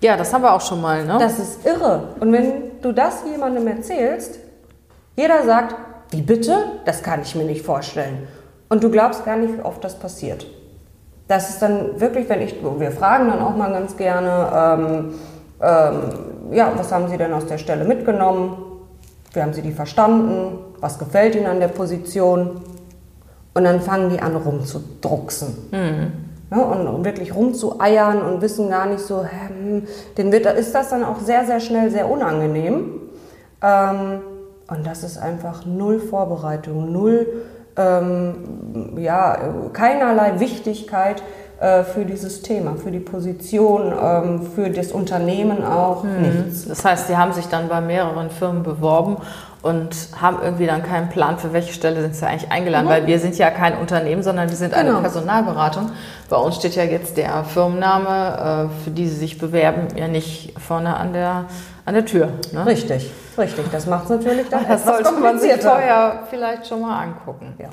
ja, 0.00 0.16
das 0.16 0.32
haben 0.32 0.42
wir 0.42 0.54
auch 0.54 0.60
schon 0.60 0.80
mal. 0.80 1.04
Ne? 1.04 1.16
Das 1.18 1.40
ist 1.40 1.66
irre. 1.66 2.10
Und 2.20 2.32
wenn 2.32 2.80
du 2.80 2.92
das 2.92 3.24
jemandem 3.28 3.66
erzählst, 3.66 4.38
jeder 5.16 5.42
sagt, 5.42 5.74
wie 6.10 6.22
bitte? 6.22 6.58
Das 6.84 7.02
kann 7.02 7.22
ich 7.22 7.34
mir 7.34 7.42
nicht 7.44 7.66
vorstellen. 7.66 8.28
Und 8.68 8.84
du 8.84 8.88
glaubst 8.88 9.24
gar 9.24 9.36
nicht, 9.36 9.58
wie 9.58 9.62
oft 9.62 9.82
das 9.82 9.98
passiert. 9.98 10.46
Das 11.28 11.50
ist 11.50 11.62
dann 11.62 12.00
wirklich, 12.00 12.28
wenn 12.28 12.42
ich, 12.42 12.56
wir 12.62 12.90
fragen 12.90 13.28
dann 13.28 13.40
auch 13.40 13.56
mal 13.56 13.72
ganz 13.72 13.96
gerne, 13.96 14.48
ähm, 14.54 15.14
ähm, 15.60 16.54
ja, 16.54 16.72
was 16.76 16.92
haben 16.92 17.08
Sie 17.08 17.16
denn 17.16 17.32
aus 17.32 17.46
der 17.46 17.58
Stelle 17.58 17.84
mitgenommen? 17.84 18.56
Wie 19.32 19.40
haben 19.40 19.52
Sie 19.52 19.62
die 19.62 19.72
verstanden? 19.72 20.58
Was 20.80 20.98
gefällt 20.98 21.34
Ihnen 21.34 21.46
an 21.46 21.60
der 21.60 21.68
Position? 21.68 22.60
Und 23.54 23.64
dann 23.64 23.80
fangen 23.80 24.10
die 24.10 24.20
an 24.20 24.36
rumzudrucksen. 24.36 25.68
Ja, 26.50 26.62
und, 26.62 26.86
und 26.86 27.04
wirklich 27.04 27.34
rumzueiern 27.34 28.20
und 28.20 28.42
wissen 28.42 28.68
gar 28.68 28.86
nicht 28.86 29.00
so, 29.00 29.24
hm, 29.24 29.84
den 30.18 30.30
wird, 30.30 30.46
ist 30.46 30.74
das 30.74 30.90
dann 30.90 31.04
auch 31.04 31.20
sehr, 31.20 31.46
sehr 31.46 31.60
schnell 31.60 31.90
sehr 31.90 32.10
unangenehm. 32.10 33.00
Ähm, 33.62 34.20
und 34.68 34.86
das 34.86 35.02
ist 35.02 35.18
einfach 35.18 35.64
null 35.64 36.00
Vorbereitung, 36.00 36.92
null, 36.92 37.26
ähm, 37.76 38.34
ja, 38.98 39.36
keinerlei 39.72 40.38
Wichtigkeit 40.40 41.22
äh, 41.60 41.82
für 41.82 42.04
dieses 42.04 42.42
Thema, 42.42 42.76
für 42.76 42.90
die 42.90 43.00
Position, 43.00 43.92
ähm, 44.00 44.42
für 44.54 44.70
das 44.70 44.92
Unternehmen 44.92 45.64
auch, 45.64 46.04
nichts. 46.04 46.66
Das 46.68 46.84
heißt, 46.84 47.06
sie 47.08 47.16
haben 47.16 47.32
sich 47.32 47.46
dann 47.46 47.68
bei 47.68 47.80
mehreren 47.80 48.30
Firmen 48.30 48.62
beworben 48.62 49.16
und 49.62 49.96
haben 50.20 50.38
irgendwie 50.42 50.66
dann 50.66 50.82
keinen 50.82 51.08
Plan, 51.08 51.38
für 51.38 51.52
welche 51.54 51.72
Stelle 51.72 52.02
sind 52.02 52.14
sie 52.14 52.26
eigentlich 52.26 52.52
eingeladen, 52.52 52.86
weil 52.88 53.06
wir 53.06 53.18
sind 53.18 53.38
ja 53.38 53.50
kein 53.50 53.78
Unternehmen, 53.78 54.22
sondern 54.22 54.50
wir 54.50 54.56
sind 54.56 54.74
eine 54.74 54.90
Genau. 54.90 55.00
Personalberatung. 55.00 55.90
Bei 56.28 56.36
uns 56.36 56.56
steht 56.56 56.76
ja 56.76 56.84
jetzt 56.84 57.16
der 57.16 57.44
Firmenname, 57.44 58.68
äh, 58.70 58.84
für 58.84 58.90
die 58.90 59.08
sie 59.08 59.16
sich 59.16 59.38
bewerben, 59.38 59.88
ja 59.96 60.06
nicht 60.06 60.52
vorne 60.60 60.94
an 60.96 61.12
der, 61.14 61.46
an 61.86 61.94
der 61.94 62.04
Tür. 62.04 62.28
Ne? 62.52 62.66
Richtig, 62.66 63.10
richtig. 63.38 63.66
Das 63.70 63.86
macht 63.86 64.04
es 64.04 64.10
natürlich 64.10 64.48
dann 64.48 64.66
Das 64.68 64.82
etwas 64.82 65.04
sollte 65.04 65.20
man 65.20 65.38
sich 65.38 65.52
vorher 65.60 66.24
vielleicht 66.30 66.66
schon 66.66 66.80
mal 66.82 67.02
angucken. 67.02 67.54
Ja. 67.58 67.68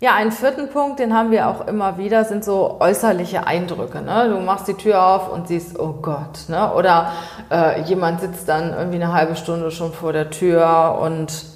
Ja, 0.00 0.14
einen 0.16 0.32
vierten 0.32 0.68
Punkt, 0.68 0.98
den 0.98 1.14
haben 1.14 1.30
wir 1.30 1.48
auch 1.48 1.66
immer 1.66 1.96
wieder, 1.96 2.24
sind 2.24 2.44
so 2.44 2.76
äußerliche 2.78 3.46
Eindrücke. 3.46 4.02
Ne? 4.02 4.28
Du 4.28 4.38
machst 4.40 4.68
die 4.68 4.74
Tür 4.74 5.02
auf 5.02 5.32
und 5.32 5.48
siehst, 5.48 5.78
oh 5.78 5.94
Gott. 6.02 6.48
Ne? 6.48 6.74
Oder 6.74 7.12
äh, 7.50 7.80
jemand 7.82 8.20
sitzt 8.20 8.48
dann 8.48 8.74
irgendwie 8.74 8.96
eine 8.96 9.14
halbe 9.14 9.34
Stunde 9.34 9.70
schon 9.70 9.92
vor 9.92 10.12
der 10.12 10.28
Tür 10.28 10.98
und 11.00 11.46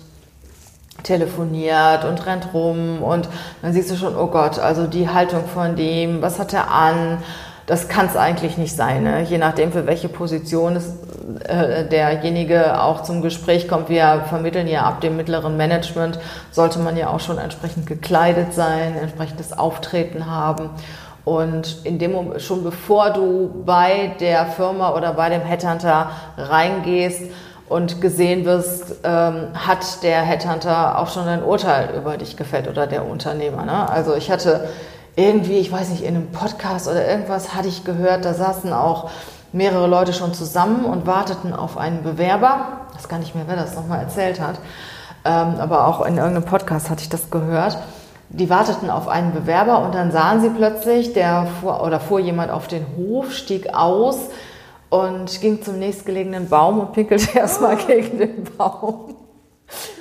telefoniert 1.02 2.05
und 2.05 2.25
rennt 2.26 2.55
rum 2.55 3.02
und 3.02 3.28
dann 3.62 3.73
siehst 3.73 3.90
du 3.90 3.97
schon, 3.97 4.17
oh 4.17 4.26
Gott, 4.28 4.59
also 4.59 4.87
die 4.87 5.09
Haltung 5.09 5.45
von 5.47 5.76
dem, 5.76 6.23
was 6.23 6.38
hat 6.38 6.52
er 6.52 6.71
an? 6.71 7.19
Das 7.67 7.88
kann 7.88 8.07
es 8.07 8.17
eigentlich 8.17 8.57
nicht 8.57 8.75
sein, 8.75 9.02
ne? 9.02 9.23
je 9.23 9.37
nachdem, 9.37 9.73
für 9.73 9.87
welche 9.87 10.09
Position 10.09 10.76
es, 10.76 10.95
derjenige 11.91 12.81
auch 12.81 13.03
zum 13.03 13.23
Gespräch 13.23 13.69
kommt. 13.69 13.89
Wir 13.89 14.25
vermitteln 14.29 14.67
ja 14.67 14.83
ab 14.83 15.01
dem 15.01 15.17
mittleren 15.17 15.57
Management, 15.57 16.19
sollte 16.51 16.79
man 16.79 16.97
ja 16.97 17.11
auch 17.11 17.21
schon 17.21 17.39
entsprechend 17.39 17.87
gekleidet 17.87 18.55
sein, 18.55 18.97
entsprechendes 18.97 19.57
Auftreten 19.57 20.27
haben. 20.27 20.71
Und 21.25 21.85
in 21.85 21.99
dem 21.99 22.13
Moment, 22.13 22.41
schon 22.41 22.65
bevor 22.65 23.11
du 23.11 23.63
bei 23.67 24.13
der 24.21 24.47
Firma 24.47 24.95
oder 24.95 25.13
bei 25.13 25.29
dem 25.29 25.43
Headhunter 25.43 26.11
reingehst, 26.37 27.23
und 27.69 28.01
gesehen 28.01 28.45
wirst, 28.45 28.97
ähm, 29.05 29.49
hat 29.55 30.03
der 30.03 30.23
Headhunter 30.23 30.99
auch 30.99 31.11
schon 31.11 31.29
ein 31.29 31.43
Urteil 31.43 31.91
über 31.97 32.17
dich 32.17 32.37
gefällt 32.37 32.69
oder 32.69 32.87
der 32.87 33.07
Unternehmer. 33.07 33.65
Ne? 33.65 33.89
Also 33.91 34.15
ich 34.15 34.31
hatte 34.31 34.69
irgendwie, 35.17 35.59
ich 35.59 35.71
weiß 35.71 35.91
nicht, 35.91 36.03
in 36.03 36.15
einem 36.15 36.33
Podcast 36.33 36.89
oder 36.89 37.07
irgendwas 37.07 37.55
hatte 37.55 37.69
ich 37.69 37.85
gehört, 37.85 38.25
da 38.25 38.35
saßen 38.35 38.73
auch 38.73 39.11
mehrere 39.52 39.87
Leute 39.87 40.12
schon 40.12 40.35
zusammen 40.35 40.85
und 40.85 41.07
warteten 41.07 41.52
auf 41.52 41.76
einen 41.78 42.02
Bewerber. 42.02 42.87
Ich 42.90 42.97
weiß 42.97 43.09
gar 43.09 43.19
nicht 43.19 43.35
mehr, 43.35 43.45
wer 43.47 43.57
das 43.57 43.75
nochmal 43.75 44.00
erzählt 44.00 44.40
hat, 44.40 44.59
ähm, 45.25 45.55
aber 45.59 45.87
auch 45.87 46.05
in 46.05 46.17
irgendeinem 46.17 46.45
Podcast 46.45 46.90
hatte 46.90 47.02
ich 47.02 47.09
das 47.09 47.31
gehört. 47.31 47.78
Die 48.31 48.50
warteten 48.50 48.90
auf 48.90 49.09
einen 49.09 49.33
Bewerber 49.33 49.83
und 49.85 49.95
dann 49.95 50.12
sahen 50.12 50.43
sie 50.43 50.50
plötzlich, 50.50 51.14
der 51.14 51.47
fuhr, 51.61 51.83
oder 51.83 51.99
fuhr 51.99 52.21
jemand 52.21 52.50
auf 52.50 52.67
den 52.67 52.85
Hof, 52.97 53.33
stieg 53.33 53.75
aus, 53.75 54.28
und 54.90 55.40
ging 55.40 55.62
zum 55.62 55.78
nächstgelegenen 55.78 56.49
Baum 56.49 56.81
und 56.81 56.93
pinkelte 56.93 57.28
erstmal 57.38 57.76
gegen 57.76 58.19
den 58.19 58.45
Baum. 58.57 59.17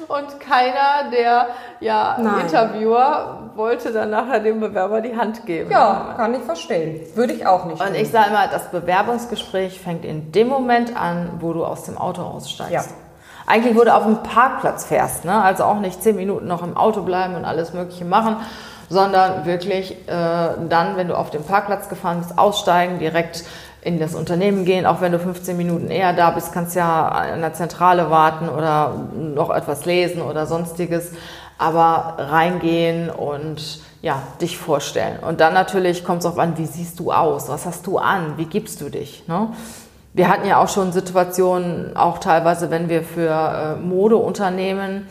Und 0.08 0.40
keiner 0.40 1.12
der 1.12 1.48
ja, 1.80 2.16
Interviewer 2.16 3.52
wollte 3.56 3.92
dann 3.92 4.10
nachher 4.12 4.40
dem 4.40 4.60
Bewerber 4.60 5.02
die 5.02 5.16
Hand 5.16 5.46
geben. 5.46 5.70
Ja, 5.70 6.14
kann 6.16 6.34
ich 6.34 6.44
verstehen. 6.44 7.02
Würde 7.16 7.34
ich 7.34 7.46
auch 7.46 7.66
nicht. 7.66 7.82
Und 7.82 7.88
tun. 7.88 7.96
ich 7.96 8.10
sage 8.10 8.30
immer, 8.30 8.48
das 8.48 8.72
Bewerbungsgespräch 8.72 9.80
fängt 9.80 10.06
in 10.06 10.32
dem 10.32 10.48
Moment 10.48 10.96
an, 10.96 11.32
wo 11.40 11.54
du 11.54 11.66
aus 11.66 11.84
dem 11.84 11.98
Auto 11.98 12.22
aussteigst. 12.22 12.72
Ja. 12.72 12.84
Eigentlich, 13.46 13.76
wo 13.76 13.84
du 13.84 13.94
auf 13.94 14.04
dem 14.04 14.24
Parkplatz 14.24 14.86
fährst, 14.86 15.26
ne? 15.26 15.42
also 15.42 15.64
auch 15.64 15.80
nicht 15.80 16.04
zehn 16.04 16.16
Minuten 16.16 16.48
noch 16.48 16.64
im 16.64 16.76
Auto 16.76 17.02
bleiben 17.02 17.36
und 17.36 17.46
alles 17.46 17.74
Mögliche 17.74 18.04
machen, 18.04 18.38
sondern 18.90 19.46
wirklich 19.46 19.92
äh, 20.08 20.14
dann, 20.70 20.96
wenn 20.96 21.08
du 21.08 21.18
auf 21.18 21.30
dem 21.30 21.44
Parkplatz 21.44 21.90
gefahren 21.90 22.20
bist, 22.20 22.38
aussteigen, 22.38 23.00
direkt 23.00 23.44
in 23.88 24.00
das 24.00 24.16
Unternehmen 24.16 24.66
gehen. 24.66 24.86
Auch 24.86 25.00
wenn 25.00 25.14
du 25.14 25.20
15 25.20 25.56
Minuten 25.56 25.90
eher 25.90 26.12
da 26.12 26.32
bist, 26.32 26.52
kannst 26.52 26.76
ja 26.76 27.08
an 27.08 27.40
der 27.40 27.54
Zentrale 27.54 28.12
warten 28.12 28.50
oder 28.50 28.94
noch 29.16 29.50
etwas 29.50 29.86
lesen 29.86 30.22
oder 30.22 30.46
sonstiges. 30.46 31.14
Aber 31.58 32.16
reingehen 32.20 33.10
und 33.10 33.80
ja, 34.02 34.22
dich 34.42 34.58
vorstellen. 34.58 35.20
Und 35.20 35.40
dann 35.40 35.54
natürlich 35.54 36.04
kommt 36.04 36.20
es 36.20 36.26
auch 36.26 36.38
an, 36.38 36.58
wie 36.58 36.66
siehst 36.66 37.00
du 37.00 37.12
aus? 37.12 37.50
Was 37.50 37.66
hast 37.66 37.88
du 37.88 37.98
an? 37.98 38.34
Wie 38.38 38.46
gibst 38.46 38.82
du 38.82 38.90
dich? 38.90 39.24
Ne? 39.28 39.50
Wir 40.14 40.30
hatten 40.30 40.48
ja 40.48 40.62
auch 40.62 40.70
schon 40.70 40.92
Situationen, 40.92 41.96
auch 41.96 42.20
teilweise, 42.20 42.70
wenn 42.70 42.90
wir 42.90 43.04
für 43.04 43.32
äh, 43.32 43.82
Modeunternehmen 43.82 45.08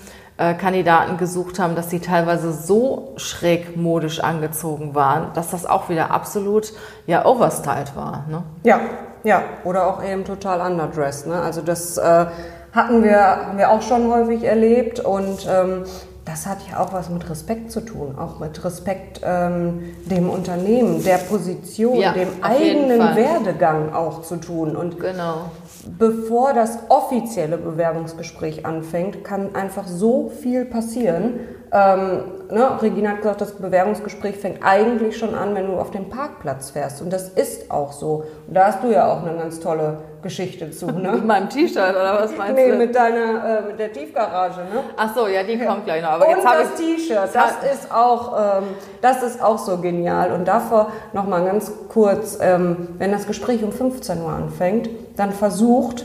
Kandidaten 0.55 1.17
gesucht 1.17 1.59
haben, 1.59 1.75
dass 1.75 1.91
sie 1.91 2.01
teilweise 2.01 2.53
so 2.53 3.15
schräg 3.17 3.77
modisch 3.77 4.21
angezogen 4.21 4.95
waren, 4.95 5.33
dass 5.35 5.51
das 5.51 5.65
auch 5.65 5.89
wieder 5.89 6.11
absolut 6.11 6.73
ja 7.07 7.25
overstyled 7.25 7.97
war. 7.97 8.27
Ne? 8.29 8.43
Ja, 8.63 8.81
ja, 9.25 9.43
oder 9.65 9.87
auch 9.87 10.05
eben 10.05 10.25
total 10.25 10.61
underdressed. 10.61 11.27
Ne? 11.27 11.41
Also 11.41 11.63
das 11.63 11.97
äh, 11.97 12.27
hatten 12.73 13.03
wir, 13.03 13.19
haben 13.19 13.59
wir 13.59 13.71
auch 13.71 13.83
schon 13.83 14.11
häufig 14.13 14.45
erlebt 14.45 15.01
und 15.01 15.47
ähm, 15.51 15.85
das 16.27 16.45
hat 16.45 16.59
ja 16.69 16.81
auch 16.81 16.93
was 16.93 17.09
mit 17.09 17.31
Respekt 17.31 17.71
zu 17.71 17.81
tun, 17.81 18.17
auch 18.19 18.41
mit 18.41 18.63
Respekt 18.65 19.21
ähm, 19.25 19.95
dem 20.07 20.29
Unternehmen, 20.29 21.03
der 21.05 21.19
Position, 21.19 21.99
ja, 21.99 22.13
dem 22.13 22.29
eigenen 22.43 22.99
Werdegang 22.99 23.95
auch 23.95 24.23
zu 24.23 24.37
tun. 24.37 24.75
Und 24.75 24.99
genau. 24.99 25.51
Bevor 25.99 26.53
das 26.53 26.79
offizielle 26.89 27.59
Bewerbungsgespräch 27.59 28.67
anfängt, 28.67 29.25
kann 29.25 29.55
einfach 29.55 29.87
so 29.87 30.29
viel 30.29 30.65
passieren. 30.65 31.41
Ähm, 31.73 32.23
ne, 32.51 32.81
Regina 32.81 33.11
hat 33.11 33.19
gesagt, 33.19 33.41
das 33.41 33.53
Bewerbungsgespräch 33.53 34.37
fängt 34.37 34.63
eigentlich 34.63 35.19
schon 35.19 35.35
an, 35.35 35.55
wenn 35.55 35.67
du 35.67 35.75
auf 35.75 35.91
den 35.91 36.09
Parkplatz 36.09 36.71
fährst. 36.71 37.03
Und 37.03 37.13
das 37.13 37.29
ist 37.31 37.71
auch 37.71 37.93
so. 37.93 38.25
Und 38.47 38.55
da 38.55 38.67
hast 38.67 38.85
du 38.85 38.93
ja 38.93 39.11
auch 39.11 39.27
eine 39.27 39.37
ganz 39.37 39.59
tolle 39.59 39.99
Geschichte 40.23 40.71
zu, 40.71 40.87
ne? 40.91 41.13
mit 41.13 41.27
meinem 41.27 41.51
T-Shirt 41.51 41.91
oder 41.91 42.21
was 42.23 42.37
meinst 42.37 42.55
nee, 42.55 42.71
du? 42.71 42.77
Nee, 42.77 42.87
mit 42.87 42.95
deiner, 42.95 43.59
äh, 43.59 43.63
mit 43.63 43.79
der 43.79 43.93
Tiefgarage, 43.93 44.61
ne? 44.61 44.85
Ach 44.97 45.15
so, 45.15 45.27
ja, 45.27 45.43
die 45.43 45.59
kommt 45.59 45.85
gleich 45.85 46.03
noch. 46.03 46.11
Aber 46.11 46.29
Und 46.29 46.37
jetzt 46.37 46.45
das 46.45 46.75
T-Shirt, 46.75 47.31
das 47.33 47.53
ist 47.73 47.93
auch, 47.93 48.59
ähm, 48.61 48.65
das 49.03 49.23
ist 49.23 49.43
auch 49.43 49.59
so 49.59 49.79
genial. 49.79 50.33
Und 50.33 50.47
davor 50.47 50.93
noch 51.13 51.27
mal 51.27 51.45
ganz 51.45 51.73
kurz, 51.89 52.39
ähm, 52.41 52.89
wenn 52.99 53.11
das 53.11 53.27
Gespräch 53.27 53.65
um 53.65 53.73
15 53.73 54.23
Uhr 54.23 54.31
anfängt, 54.31 54.89
dann 55.17 55.33
versucht, 55.33 56.05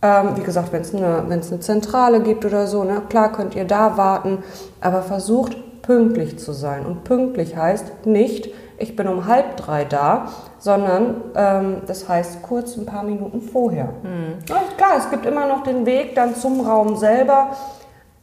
ähm, 0.00 0.36
wie 0.36 0.42
gesagt, 0.42 0.72
wenn 0.72 0.82
es 0.82 0.94
eine, 0.94 1.18
eine 1.18 1.40
Zentrale 1.40 2.20
gibt 2.22 2.44
oder 2.44 2.66
so, 2.66 2.84
ne, 2.84 3.02
klar 3.08 3.32
könnt 3.32 3.54
ihr 3.54 3.64
da 3.64 3.96
warten, 3.96 4.38
aber 4.80 5.02
versucht 5.02 5.56
pünktlich 5.82 6.38
zu 6.38 6.52
sein. 6.52 6.86
Und 6.86 7.04
pünktlich 7.04 7.56
heißt 7.56 8.06
nicht, 8.06 8.50
ich 8.78 8.94
bin 8.94 9.08
um 9.08 9.26
halb 9.26 9.56
drei 9.56 9.84
da, 9.84 10.28
sondern 10.58 11.16
ähm, 11.34 11.76
das 11.86 12.08
heißt 12.08 12.42
kurz 12.42 12.76
ein 12.76 12.86
paar 12.86 13.02
Minuten 13.02 13.40
vorher. 13.40 13.88
Mhm. 14.02 14.34
Ja, 14.48 14.60
klar, 14.76 14.92
es 14.98 15.10
gibt 15.10 15.26
immer 15.26 15.46
noch 15.46 15.64
den 15.64 15.84
Weg 15.84 16.14
dann 16.14 16.36
zum 16.36 16.60
Raum 16.60 16.96
selber, 16.96 17.50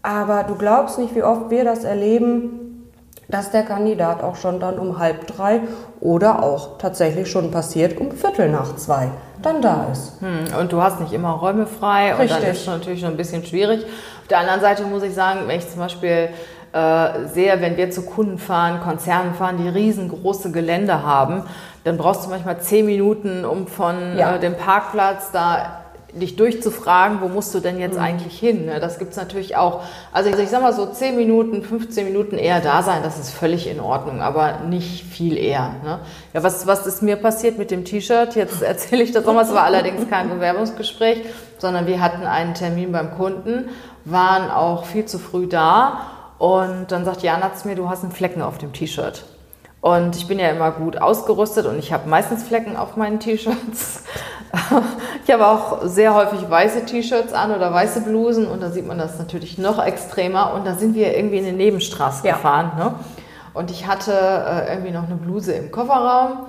aber 0.02 0.44
du 0.44 0.56
glaubst 0.56 0.98
nicht, 0.98 1.14
wie 1.16 1.24
oft 1.24 1.50
wir 1.50 1.66
das 1.66 1.84
erleben, 1.84 2.92
dass 3.28 3.52
der 3.52 3.64
Kandidat 3.64 4.24
auch 4.24 4.36
schon 4.36 4.60
dann 4.60 4.78
um 4.78 5.00
halb 5.00 5.28
drei 5.28 5.62
oder 6.00 6.44
auch 6.44 6.78
tatsächlich 6.78 7.30
schon 7.30 7.52
passiert 7.52 8.00
um 8.00 8.12
Viertel 8.12 8.50
nach 8.50 8.76
zwei 8.76 9.10
dann 9.46 9.62
da 9.62 9.88
ist. 9.92 10.14
Hm, 10.22 10.60
und 10.60 10.72
du 10.72 10.82
hast 10.82 11.00
nicht 11.00 11.14
immer 11.14 11.32
Räume 11.32 11.68
frei 11.68 12.14
Richtig. 12.14 12.22
und 12.22 12.44
dann 12.44 12.52
ist 12.52 12.62
es 12.62 12.68
natürlich 12.68 13.00
schon 13.00 13.12
ein 13.12 13.18
bisschen 13.18 13.46
schwierig. 13.46 13.86
Auf 13.86 14.28
der 14.30 14.40
anderen 14.40 14.62
Seite 14.62 14.84
muss 14.84 15.04
ich 15.04 15.14
sagen, 15.14 15.42
wenn 15.48 15.60
ich 15.60 15.70
zum 15.70 15.80
Beispiel 15.80 16.30
äh, 16.74 17.28
sehe, 17.28 17.62
wenn 17.62 17.78
wir 17.78 17.92
zu 17.92 18.02
Kunden 18.02 18.38
fahren, 18.38 18.82
Konzernen 18.82 19.34
fahren, 19.34 19.58
die 19.58 19.70
riesengroße 19.70 20.52
Gelände 20.52 21.04
haben, 21.04 21.44
dann 21.84 21.98
brauchst 21.98 22.25
du 22.25 22.30
manchmal 22.30 22.60
zehn 22.60 22.86
Minuten, 22.86 23.46
um 23.46 23.68
von 23.68 24.18
ja. 24.18 24.36
äh, 24.36 24.40
dem 24.40 24.58
Parkplatz 24.58 25.32
da 25.32 25.85
dich 26.20 26.36
durchzufragen, 26.36 27.22
wo 27.22 27.28
musst 27.28 27.54
du 27.54 27.60
denn 27.60 27.80
jetzt 27.80 27.96
mhm. 27.96 28.04
eigentlich 28.04 28.40
hin? 28.40 28.66
Ne? 28.66 28.80
Das 28.80 29.00
gibt's 29.00 29.18
natürlich 29.18 29.56
auch. 29.58 29.82
Also 30.12 30.30
ich 30.30 30.50
sag 30.50 30.62
mal 30.62 30.74
so 30.74 30.86
10 30.86 31.16
Minuten, 31.16 31.62
15 31.62 32.06
Minuten 32.06 32.38
eher 32.38 32.62
da 32.62 32.82
sein, 32.82 33.04
das 33.04 33.20
ist 33.20 33.32
völlig 33.32 33.68
in 33.68 33.80
Ordnung, 33.80 34.22
aber 34.22 34.60
nicht 34.68 35.04
viel 35.04 35.38
eher. 35.38 35.76
Ne? 35.84 36.00
Ja, 36.34 36.44
was, 36.44 36.66
was 36.68 36.88
ist 36.88 37.02
mir 37.02 37.18
passiert 37.18 37.58
mit 37.58 37.72
dem 37.72 37.86
T-Shirt? 37.86 38.36
Jetzt 38.36 38.62
erzähle 38.64 39.04
ich 39.04 39.12
das 39.12 39.26
nochmal. 39.26 39.44
Es 39.44 39.54
war 39.54 39.64
allerdings 39.64 40.10
kein 40.10 40.30
Bewerbungsgespräch, 40.30 41.24
sondern 41.58 41.88
wir 41.88 42.02
hatten 42.02 42.26
einen 42.26 42.54
Termin 42.54 42.92
beim 42.92 43.16
Kunden, 43.16 43.70
waren 44.06 44.50
auch 44.50 44.86
viel 44.86 45.06
zu 45.06 45.20
früh 45.20 45.48
da 45.48 46.00
und 46.38 46.88
dann 46.90 47.06
sagt 47.06 47.24
Jana 47.24 47.54
zu 47.54 47.68
mir, 47.68 47.76
du 47.76 47.90
hast 47.90 48.04
einen 48.04 48.12
Flecken 48.12 48.42
auf 48.42 48.58
dem 48.58 48.74
T-Shirt. 48.74 49.26
Und 49.86 50.16
ich 50.16 50.28
bin 50.28 50.40
ja 50.40 50.50
immer 50.50 50.72
gut 50.72 50.98
ausgerüstet 50.98 51.68
und 51.68 51.78
ich 51.78 51.94
habe 51.94 52.10
meistens 52.10 52.42
Flecken 52.42 52.76
auf 52.76 52.98
meinen 52.98 53.20
T-Shirts. 53.20 54.04
Ich 55.26 55.32
habe 55.32 55.48
auch 55.48 55.84
sehr 55.84 56.14
häufig 56.14 56.50
weiße 56.50 56.86
T-Shirts 56.86 57.34
an 57.34 57.52
oder 57.52 57.74
weiße 57.74 58.02
Blusen 58.02 58.48
und 58.48 58.62
da 58.62 58.70
sieht 58.70 58.88
man 58.88 58.98
das 58.98 59.18
natürlich 59.20 59.58
noch 59.58 59.84
extremer. 59.84 60.54
Und 60.54 60.66
da 60.66 60.76
sind 60.76 60.96
wir 60.96 61.16
irgendwie 61.16 61.38
in 61.38 61.46
eine 61.46 61.58
Nebenstraße 61.58 62.26
ja. 62.26 62.34
gefahren. 62.34 62.72
Ne? 62.78 62.94
Und 63.54 63.72
ich 63.72 63.88
hatte 63.88 64.12
äh, 64.12 64.74
irgendwie 64.74 64.92
noch 64.92 65.04
eine 65.04 65.16
Bluse 65.16 65.54
im 65.54 65.72
Kofferraum. 65.72 66.48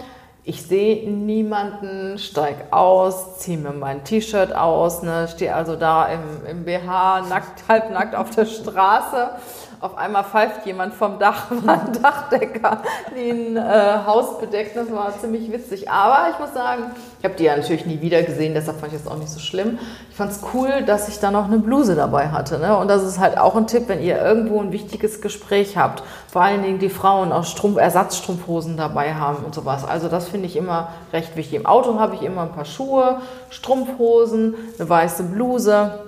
Ich 0.48 0.62
sehe 0.62 1.10
niemanden, 1.10 2.18
steig 2.18 2.72
aus, 2.72 3.38
ziehe 3.38 3.58
mir 3.58 3.72
mein 3.72 4.04
T-Shirt 4.04 4.54
aus, 4.54 5.02
ne, 5.02 5.26
stehe 5.26 5.52
also 5.52 5.74
da 5.74 6.06
im, 6.06 6.20
im 6.48 6.64
BH, 6.64 7.22
nackt, 7.28 7.64
halbnackt 7.68 8.14
auf 8.14 8.30
der 8.30 8.46
Straße 8.46 9.30
auf 9.80 9.96
einmal 9.98 10.24
pfeift 10.24 10.64
jemand 10.66 10.94
vom 10.94 11.18
Dach, 11.18 11.46
war 11.50 11.82
ein 11.82 11.92
Dachdecker, 12.02 12.82
die 13.14 13.30
ein 13.30 13.56
äh, 13.56 13.98
Haus 14.06 14.38
bedeckt. 14.38 14.76
Das 14.76 14.90
war 14.90 15.12
ziemlich 15.18 15.50
witzig. 15.52 15.90
Aber 15.90 16.30
ich 16.30 16.38
muss 16.38 16.54
sagen, 16.54 16.92
ich 17.18 17.24
habe 17.24 17.34
die 17.34 17.44
ja 17.44 17.56
natürlich 17.56 17.86
nie 17.86 18.00
wieder 18.00 18.22
gesehen, 18.22 18.54
deshalb 18.54 18.80
fand 18.80 18.92
ich 18.92 19.02
das 19.02 19.10
auch 19.10 19.18
nicht 19.18 19.30
so 19.30 19.38
schlimm. 19.38 19.78
Ich 20.10 20.16
fand 20.16 20.32
es 20.32 20.40
cool, 20.54 20.82
dass 20.86 21.08
ich 21.08 21.18
da 21.18 21.30
noch 21.30 21.44
eine 21.44 21.58
Bluse 21.58 21.94
dabei 21.94 22.28
hatte. 22.28 22.58
Ne? 22.58 22.76
Und 22.76 22.88
das 22.88 23.02
ist 23.02 23.18
halt 23.18 23.38
auch 23.38 23.54
ein 23.54 23.66
Tipp, 23.66 23.84
wenn 23.88 24.02
ihr 24.02 24.20
irgendwo 24.20 24.60
ein 24.60 24.72
wichtiges 24.72 25.20
Gespräch 25.20 25.76
habt. 25.76 26.02
Vor 26.28 26.42
allen 26.42 26.62
Dingen 26.62 26.78
die 26.78 26.90
Frauen 26.90 27.32
auch 27.32 27.44
Strumpf, 27.44 27.76
Ersatzstrumpfhosen 27.78 28.76
dabei 28.76 29.14
haben 29.14 29.44
und 29.44 29.54
sowas. 29.54 29.84
Also 29.84 30.08
das 30.08 30.28
finde 30.28 30.46
ich 30.46 30.56
immer 30.56 30.88
recht 31.12 31.36
wichtig. 31.36 31.54
Im 31.60 31.66
Auto 31.66 31.98
habe 32.00 32.14
ich 32.14 32.22
immer 32.22 32.42
ein 32.42 32.52
paar 32.52 32.64
Schuhe, 32.64 33.20
Strumpfhosen, 33.50 34.54
eine 34.78 34.88
weiße 34.88 35.24
Bluse. 35.24 35.98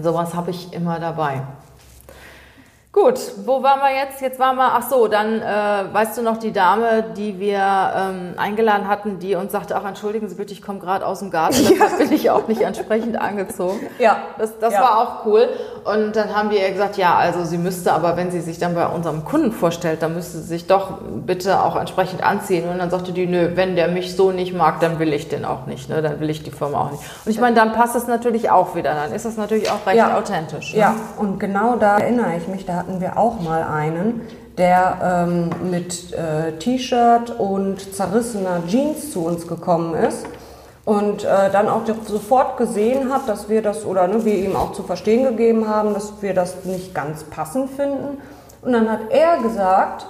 Sowas 0.00 0.34
habe 0.34 0.50
ich 0.50 0.72
immer 0.72 0.98
dabei. 1.00 1.42
Gut, 2.94 3.18
wo 3.44 3.60
waren 3.64 3.80
wir 3.80 3.92
jetzt? 3.92 4.20
Jetzt 4.20 4.38
waren 4.38 4.54
wir, 4.54 4.70
ach 4.72 4.88
so, 4.88 5.08
dann 5.08 5.42
äh, 5.42 5.92
weißt 5.92 6.16
du 6.16 6.22
noch 6.22 6.36
die 6.36 6.52
Dame, 6.52 7.02
die 7.16 7.40
wir 7.40 7.58
ähm, 7.58 8.34
eingeladen 8.36 8.86
hatten, 8.86 9.18
die 9.18 9.34
uns 9.34 9.50
sagte, 9.50 9.74
ach 9.74 9.84
entschuldigen 9.84 10.28
Sie 10.28 10.36
bitte, 10.36 10.52
ich 10.52 10.62
komme 10.62 10.78
gerade 10.78 11.04
aus 11.04 11.18
dem 11.18 11.32
Garten, 11.32 11.56
deshalb 11.70 11.98
bin 11.98 12.12
ich 12.12 12.30
auch 12.30 12.46
nicht 12.46 12.60
entsprechend 12.60 13.20
angezogen. 13.20 13.80
Ja. 13.98 14.18
Das, 14.38 14.56
das 14.60 14.74
Ja. 14.74 14.80
war 14.82 14.98
auch 15.00 15.26
cool. 15.26 15.48
Und 15.84 16.14
dann 16.14 16.36
haben 16.36 16.50
wir 16.50 16.60
ihr 16.60 16.70
gesagt, 16.70 16.96
ja, 16.96 17.16
also 17.16 17.42
sie 17.42 17.58
müsste, 17.58 17.92
aber 17.92 18.16
wenn 18.16 18.30
sie 18.30 18.40
sich 18.40 18.60
dann 18.60 18.76
bei 18.76 18.86
unserem 18.86 19.24
Kunden 19.24 19.50
vorstellt, 19.50 20.00
dann 20.00 20.14
müsste 20.14 20.38
sie 20.38 20.44
sich 20.46 20.68
doch 20.68 20.98
bitte 21.02 21.64
auch 21.64 21.74
entsprechend 21.74 22.22
anziehen. 22.22 22.68
Und 22.68 22.78
dann 22.78 22.90
sagte 22.90 23.10
die, 23.10 23.26
nö, 23.26 23.50
wenn 23.56 23.74
der 23.74 23.88
mich 23.88 24.14
so 24.14 24.30
nicht 24.30 24.54
mag, 24.54 24.78
dann 24.78 25.00
will 25.00 25.12
ich 25.12 25.28
den 25.28 25.44
auch 25.44 25.66
nicht, 25.66 25.88
ne? 25.88 26.00
dann 26.00 26.20
will 26.20 26.30
ich 26.30 26.44
die 26.44 26.52
Firma 26.52 26.82
auch 26.82 26.92
nicht. 26.92 27.02
Und 27.24 27.32
ich 27.32 27.40
meine, 27.40 27.56
dann 27.56 27.72
passt 27.72 27.96
es 27.96 28.06
natürlich 28.06 28.52
auch 28.52 28.76
wieder, 28.76 28.94
dann 28.94 29.10
ist 29.12 29.24
es 29.24 29.36
natürlich 29.36 29.68
auch 29.72 29.84
recht 29.84 29.96
Ja. 29.96 30.16
authentisch. 30.16 30.74
Ne? 30.74 30.78
Ja, 30.78 30.94
und 31.18 31.40
genau 31.40 31.74
da 31.74 31.98
erinnere 31.98 32.36
ich 32.36 32.46
mich, 32.46 32.64
da 32.64 32.83
hatten 32.84 33.00
wir 33.00 33.16
auch 33.16 33.40
mal 33.40 33.62
einen, 33.62 34.20
der 34.58 35.26
ähm, 35.26 35.70
mit 35.70 36.12
äh, 36.12 36.52
T-Shirt 36.58 37.30
und 37.38 37.94
zerrissener 37.94 38.62
Jeans 38.66 39.10
zu 39.10 39.24
uns 39.24 39.46
gekommen 39.46 39.94
ist 39.94 40.26
und 40.84 41.24
äh, 41.24 41.50
dann 41.50 41.68
auch 41.68 41.82
sofort 42.06 42.58
gesehen 42.58 43.10
hat, 43.12 43.26
dass 43.26 43.48
wir 43.48 43.62
das, 43.62 43.86
oder 43.86 44.06
ne, 44.06 44.24
wir 44.26 44.34
ihm 44.34 44.54
auch 44.54 44.72
zu 44.72 44.82
verstehen 44.82 45.24
gegeben 45.24 45.66
haben, 45.66 45.94
dass 45.94 46.20
wir 46.20 46.34
das 46.34 46.66
nicht 46.66 46.94
ganz 46.94 47.24
passend 47.24 47.70
finden. 47.70 48.18
Und 48.60 48.72
dann 48.72 48.90
hat 48.90 49.10
er 49.10 49.38
gesagt, 49.38 50.06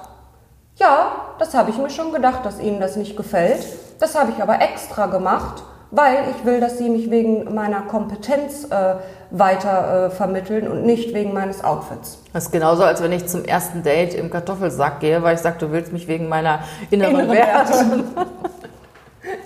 ja, 0.77 1.13
das 1.39 1.55
habe 1.55 1.71
ich 1.71 1.79
mir 1.79 1.91
schon 1.91 2.13
gedacht, 2.13 2.45
dass 2.45 2.59
Ihnen 2.59 2.81
das 2.81 2.97
nicht 2.97 3.17
gefällt. 3.17 3.65
Das 4.01 4.19
habe 4.19 4.33
ich 4.33 4.43
aber 4.43 4.61
extra 4.61 5.07
gemacht, 5.07 5.63
weil 5.95 6.25
ich 6.37 6.45
will, 6.45 6.61
dass 6.61 6.79
Sie 6.79 6.89
mich 6.89 7.11
wegen 7.11 7.55
meiner 7.55 7.83
Kompetenz 7.83 8.65
äh, 8.65 8.95
weiter 9.31 10.07
äh, 10.07 10.11
vermitteln 10.11 10.69
und 10.69 10.85
nicht 10.85 11.15
wegen 11.15 11.33
meines 11.33 11.63
Outfits. 11.63 12.19
Das 12.33 12.47
ist 12.47 12.53
genauso, 12.53 12.85
als 12.85 13.03
wenn 13.03 13.13
ich 13.13 13.27
zum 13.27 13.45
ersten 13.45 13.83
Date 13.83 14.15
im 14.15 14.31
Kartoffelsack 14.31 15.01
gehe, 15.01 15.23
weil 15.23 15.35
ich 15.37 15.41
sage, 15.41 15.57
du 15.59 15.71
willst 15.73 15.93
mich 15.93 16.09
wegen 16.09 16.29
meiner 16.29 16.61
inneren, 16.91 17.21
Innere 17.21 17.33
Werte. 17.33 17.73
Werte. 17.73 18.05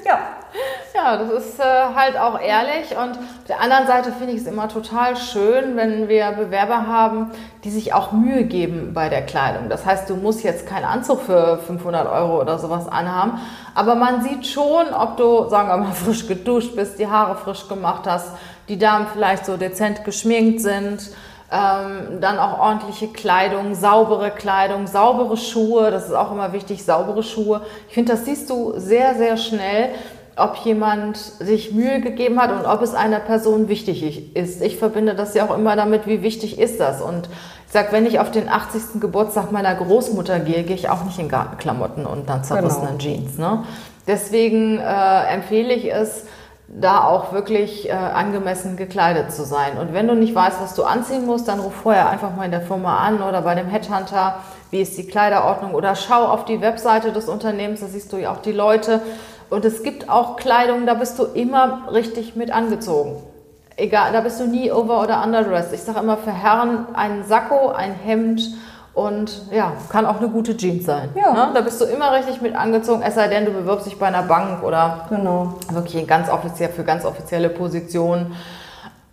Ja, 0.04 0.18
Ja, 1.00 1.16
das 1.16 1.30
ist 1.30 1.60
äh, 1.60 1.62
halt 1.94 2.18
auch 2.18 2.40
ehrlich. 2.40 2.90
Und 2.90 3.10
auf 3.10 3.44
der 3.46 3.60
anderen 3.60 3.86
Seite 3.86 4.10
finde 4.10 4.32
ich 4.32 4.40
es 4.40 4.46
immer 4.48 4.68
total 4.68 5.16
schön, 5.16 5.76
wenn 5.76 6.08
wir 6.08 6.32
Bewerber 6.32 6.88
haben, 6.88 7.30
die 7.62 7.70
sich 7.70 7.94
auch 7.94 8.10
Mühe 8.10 8.42
geben 8.42 8.94
bei 8.94 9.08
der 9.08 9.24
Kleidung. 9.24 9.68
Das 9.68 9.86
heißt, 9.86 10.10
du 10.10 10.16
musst 10.16 10.42
jetzt 10.42 10.66
keinen 10.66 10.84
Anzug 10.84 11.20
für 11.20 11.58
500 11.58 12.10
Euro 12.10 12.40
oder 12.40 12.58
sowas 12.58 12.88
anhaben, 12.88 13.38
aber 13.76 13.94
man 13.94 14.22
sieht 14.22 14.48
schon, 14.48 14.92
ob 14.92 15.16
du, 15.16 15.48
sagen 15.48 15.68
wir 15.68 15.76
mal, 15.76 15.92
frisch 15.92 16.26
geduscht 16.26 16.74
bist, 16.74 16.98
die 16.98 17.06
Haare 17.06 17.36
frisch 17.36 17.68
gemacht 17.68 18.02
hast, 18.08 18.32
die 18.68 18.76
Damen 18.76 19.06
vielleicht 19.12 19.46
so 19.46 19.56
dezent 19.56 20.04
geschminkt 20.04 20.60
sind. 20.60 21.10
Ähm, 21.50 22.20
dann 22.20 22.38
auch 22.38 22.58
ordentliche 22.58 23.08
Kleidung, 23.08 23.74
saubere 23.74 24.30
Kleidung, 24.30 24.86
saubere 24.86 25.38
Schuhe. 25.38 25.90
Das 25.90 26.06
ist 26.06 26.12
auch 26.12 26.30
immer 26.30 26.52
wichtig, 26.52 26.84
saubere 26.84 27.22
Schuhe. 27.22 27.62
Ich 27.88 27.94
finde, 27.94 28.12
das 28.12 28.26
siehst 28.26 28.50
du 28.50 28.74
sehr, 28.76 29.14
sehr 29.14 29.38
schnell, 29.38 29.94
ob 30.38 30.56
jemand 30.56 31.16
sich 31.16 31.72
Mühe 31.72 32.00
gegeben 32.00 32.40
hat 32.40 32.52
und 32.52 32.66
ob 32.66 32.82
es 32.82 32.94
einer 32.94 33.20
Person 33.20 33.68
wichtig 33.68 34.34
ist. 34.36 34.62
Ich 34.62 34.76
verbinde 34.76 35.14
das 35.14 35.34
ja 35.34 35.46
auch 35.46 35.56
immer 35.56 35.76
damit, 35.76 36.06
wie 36.06 36.22
wichtig 36.22 36.58
ist 36.58 36.80
das. 36.80 37.00
Und 37.00 37.28
ich 37.66 37.72
sag, 37.72 37.92
wenn 37.92 38.06
ich 38.06 38.20
auf 38.20 38.30
den 38.30 38.48
80. 38.48 39.00
Geburtstag 39.00 39.52
meiner 39.52 39.74
Großmutter 39.74 40.40
gehe, 40.40 40.62
gehe 40.62 40.76
ich 40.76 40.88
auch 40.88 41.04
nicht 41.04 41.18
in 41.18 41.28
Gartenklamotten 41.28 42.06
und 42.06 42.28
dann 42.28 42.44
zerrissenen 42.44 42.98
Jeans. 42.98 43.38
Ne? 43.38 43.64
Deswegen 44.06 44.78
äh, 44.78 45.34
empfehle 45.34 45.74
ich 45.74 45.92
es, 45.92 46.24
da 46.68 47.04
auch 47.04 47.32
wirklich 47.32 47.88
äh, 47.88 47.92
angemessen 47.92 48.76
gekleidet 48.76 49.32
zu 49.32 49.44
sein. 49.44 49.78
Und 49.78 49.94
wenn 49.94 50.06
du 50.06 50.14
nicht 50.14 50.34
weißt, 50.34 50.60
was 50.60 50.74
du 50.74 50.84
anziehen 50.84 51.24
musst, 51.24 51.48
dann 51.48 51.60
ruf 51.60 51.74
vorher 51.74 52.10
einfach 52.10 52.36
mal 52.36 52.44
in 52.44 52.50
der 52.50 52.60
Firma 52.60 52.98
an 52.98 53.22
oder 53.22 53.40
bei 53.42 53.54
dem 53.54 53.68
Headhunter, 53.68 54.36
wie 54.70 54.82
ist 54.82 54.98
die 54.98 55.06
Kleiderordnung 55.06 55.74
oder 55.74 55.94
schau 55.96 56.26
auf 56.26 56.44
die 56.44 56.60
Webseite 56.60 57.12
des 57.12 57.28
Unternehmens, 57.28 57.80
da 57.80 57.86
siehst 57.86 58.12
du 58.12 58.18
ja 58.18 58.32
auch 58.32 58.42
die 58.42 58.52
Leute. 58.52 59.00
Und 59.50 59.64
es 59.64 59.82
gibt 59.82 60.10
auch 60.10 60.36
Kleidung, 60.36 60.86
da 60.86 60.94
bist 60.94 61.18
du 61.18 61.24
immer 61.24 61.88
richtig 61.92 62.36
mit 62.36 62.50
angezogen. 62.50 63.16
Egal, 63.76 64.12
da 64.12 64.20
bist 64.20 64.40
du 64.40 64.46
nie 64.46 64.72
over- 64.72 65.00
oder 65.00 65.22
underdressed. 65.24 65.72
Ich 65.72 65.82
sage 65.82 66.00
immer 66.00 66.16
für 66.16 66.32
Herren 66.32 66.86
ein 66.94 67.24
Sakko, 67.24 67.68
ein 67.70 67.94
Hemd 67.94 68.42
und 68.92 69.42
ja, 69.52 69.72
kann 69.90 70.04
auch 70.04 70.18
eine 70.18 70.28
gute 70.28 70.56
Jeans 70.56 70.84
sein. 70.84 71.10
Ja. 71.14 71.32
Ne? 71.32 71.50
Da 71.54 71.60
bist 71.60 71.80
du 71.80 71.84
immer 71.84 72.12
richtig 72.12 72.42
mit 72.42 72.56
angezogen, 72.56 73.02
es 73.02 73.14
sei 73.14 73.28
denn, 73.28 73.44
du 73.44 73.52
bewirbst 73.52 73.86
dich 73.86 73.98
bei 73.98 74.06
einer 74.08 74.24
Bank 74.24 74.64
oder 74.64 75.06
genau. 75.08 75.54
wirklich 75.70 76.06
ganz 76.08 76.28
offiziell 76.28 76.70
für 76.70 76.82
ganz 76.82 77.04
offizielle 77.04 77.48
Positionen. 77.48 78.34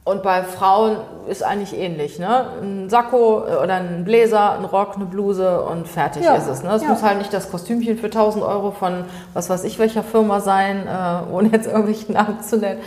Und 0.05 0.21
bei 0.21 0.43
Frauen 0.43 0.97
ist 1.27 1.43
eigentlich 1.43 1.75
ähnlich, 1.75 2.19
ne? 2.19 2.45
Ein 2.61 2.89
Sakko 2.91 3.39
oder 3.39 3.73
ein 3.73 4.05
Bläser, 4.05 4.51
ein 4.51 4.63
Rock, 4.63 4.97
eine 4.97 5.05
Bluse 5.05 5.61
und 5.61 5.87
fertig 5.87 6.23
Ja, 6.23 6.35
ist 6.35 6.47
es. 6.47 6.61
Ne? 6.61 6.69
Es 6.73 6.83
ja. 6.83 6.89
muss 6.89 7.01
halt 7.01 7.17
nicht 7.17 7.33
das 7.33 7.49
Kostümchen 7.49 7.97
für 7.97 8.05
1000 8.05 8.43
Euro 8.43 8.69
von 8.69 9.05
was 9.33 9.49
weiß 9.49 9.63
ich 9.63 9.79
welcher 9.79 10.03
Firma 10.03 10.41
sein, 10.41 10.87
äh, 10.87 11.33
ohne 11.33 11.49
jetzt 11.49 11.65
irgendwelche 11.65 12.11
Namen 12.13 12.39
zu 12.41 12.57
nennen. 12.57 12.81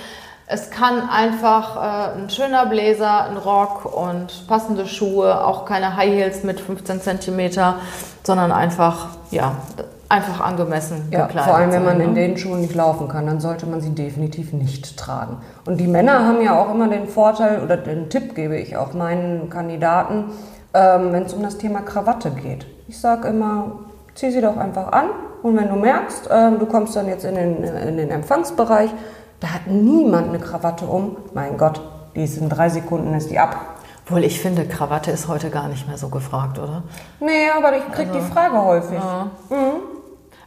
Es 0.47 0.71
kann 0.71 1.11
einfach 1.11 1.77
äh, 1.77 2.21
ein 2.21 2.31
schöner 2.31 2.67
Bläser, 2.67 3.25
ein 3.25 3.37
Rock 3.37 3.85
und 3.85 4.47
passende 4.47 4.87
Schuhe, 4.87 5.45
auch 5.45 5.65
keine 5.65 5.97
High 5.97 6.15
Heels 6.15 6.45
mit 6.45 6.61
15 6.61 7.01
Zentimeter, 7.01 7.81
sondern 8.23 8.53
einfach, 8.53 9.09
ja, 9.33 9.57
einfach 10.09 10.41
angemessen 10.41 11.09
Ja, 11.11 11.27
gekleidet 11.27 11.51
vor 11.51 11.59
allem 11.59 11.73
wenn 11.73 11.85
man 11.85 12.01
in 12.01 12.15
ne? 12.15 12.29
den 12.29 12.39
Schuhen 12.39 12.61
nicht 12.61 12.75
laufen 12.75 13.09
kann, 13.09 13.27
dann 13.27 13.41
sollte 13.41 13.67
man 13.67 13.81
sie 13.81 13.91
definitiv 13.91 14.53
nicht 14.53 14.97
tragen. 14.97 15.39
Und 15.67 15.79
die 15.79 15.87
Männer 15.87 16.27
haben 16.27 16.41
ja 16.41 16.59
auch 16.59 16.75
immer 16.75 16.89
den 16.89 17.09
Vorteil, 17.09 17.63
oder 17.63 17.77
den 17.77 18.09
Tipp 18.09 18.35
gebe 18.35 18.57
ich 18.57 18.77
auch 18.77 18.95
meinen 18.95 19.51
Kandidaten, 19.51 20.27
ähm, 20.75 21.13
wenn 21.13 21.25
es 21.25 21.35
um 21.35 21.43
das 21.43 21.59
Thema 21.59 21.81
Krawatte 21.81 22.31
geht. 22.31 22.67
Ich 22.89 22.99
sage 22.99 23.29
immer, 23.29 23.73
zieh 24.15 24.31
sie 24.31 24.41
doch 24.41 24.57
einfach 24.57 24.93
an 24.93 25.07
und 25.43 25.57
wenn 25.57 25.69
du 25.69 25.77
merkst, 25.77 26.29
ähm, 26.31 26.59
du 26.59 26.67
kommst 26.67 26.97
dann 26.97 27.07
jetzt 27.07 27.25
in 27.25 27.35
den, 27.35 27.63
in 27.63 27.97
den 27.97 28.11
Empfangsbereich, 28.11 28.91
da 29.41 29.49
hat 29.49 29.67
niemand 29.67 30.29
eine 30.29 30.39
Krawatte 30.39 30.87
um, 30.87 31.17
mein 31.35 31.59
Gott, 31.59 31.81
die 32.17 32.25
ist 32.25 32.39
in 32.39 32.49
drei 32.49 32.69
Sekunden 32.71 33.15
ist 33.15 33.31
die 33.31 33.39
ab. 33.39 33.57
Obwohl 34.05 34.25
ich 34.25 34.41
finde, 34.41 34.65
Krawatte 34.65 35.11
ist 35.11 35.29
heute 35.29 35.51
gar 35.51 35.69
nicht 35.69 35.87
mehr 35.87 35.99
so 35.99 36.09
gefragt, 36.09 36.59
oder? 36.59 36.83
Nee, 37.21 37.51
aber 37.55 37.77
ich 37.77 37.87
krieg 37.93 38.11
die 38.11 38.23
Frage 38.23 38.65
häufig. 38.65 38.99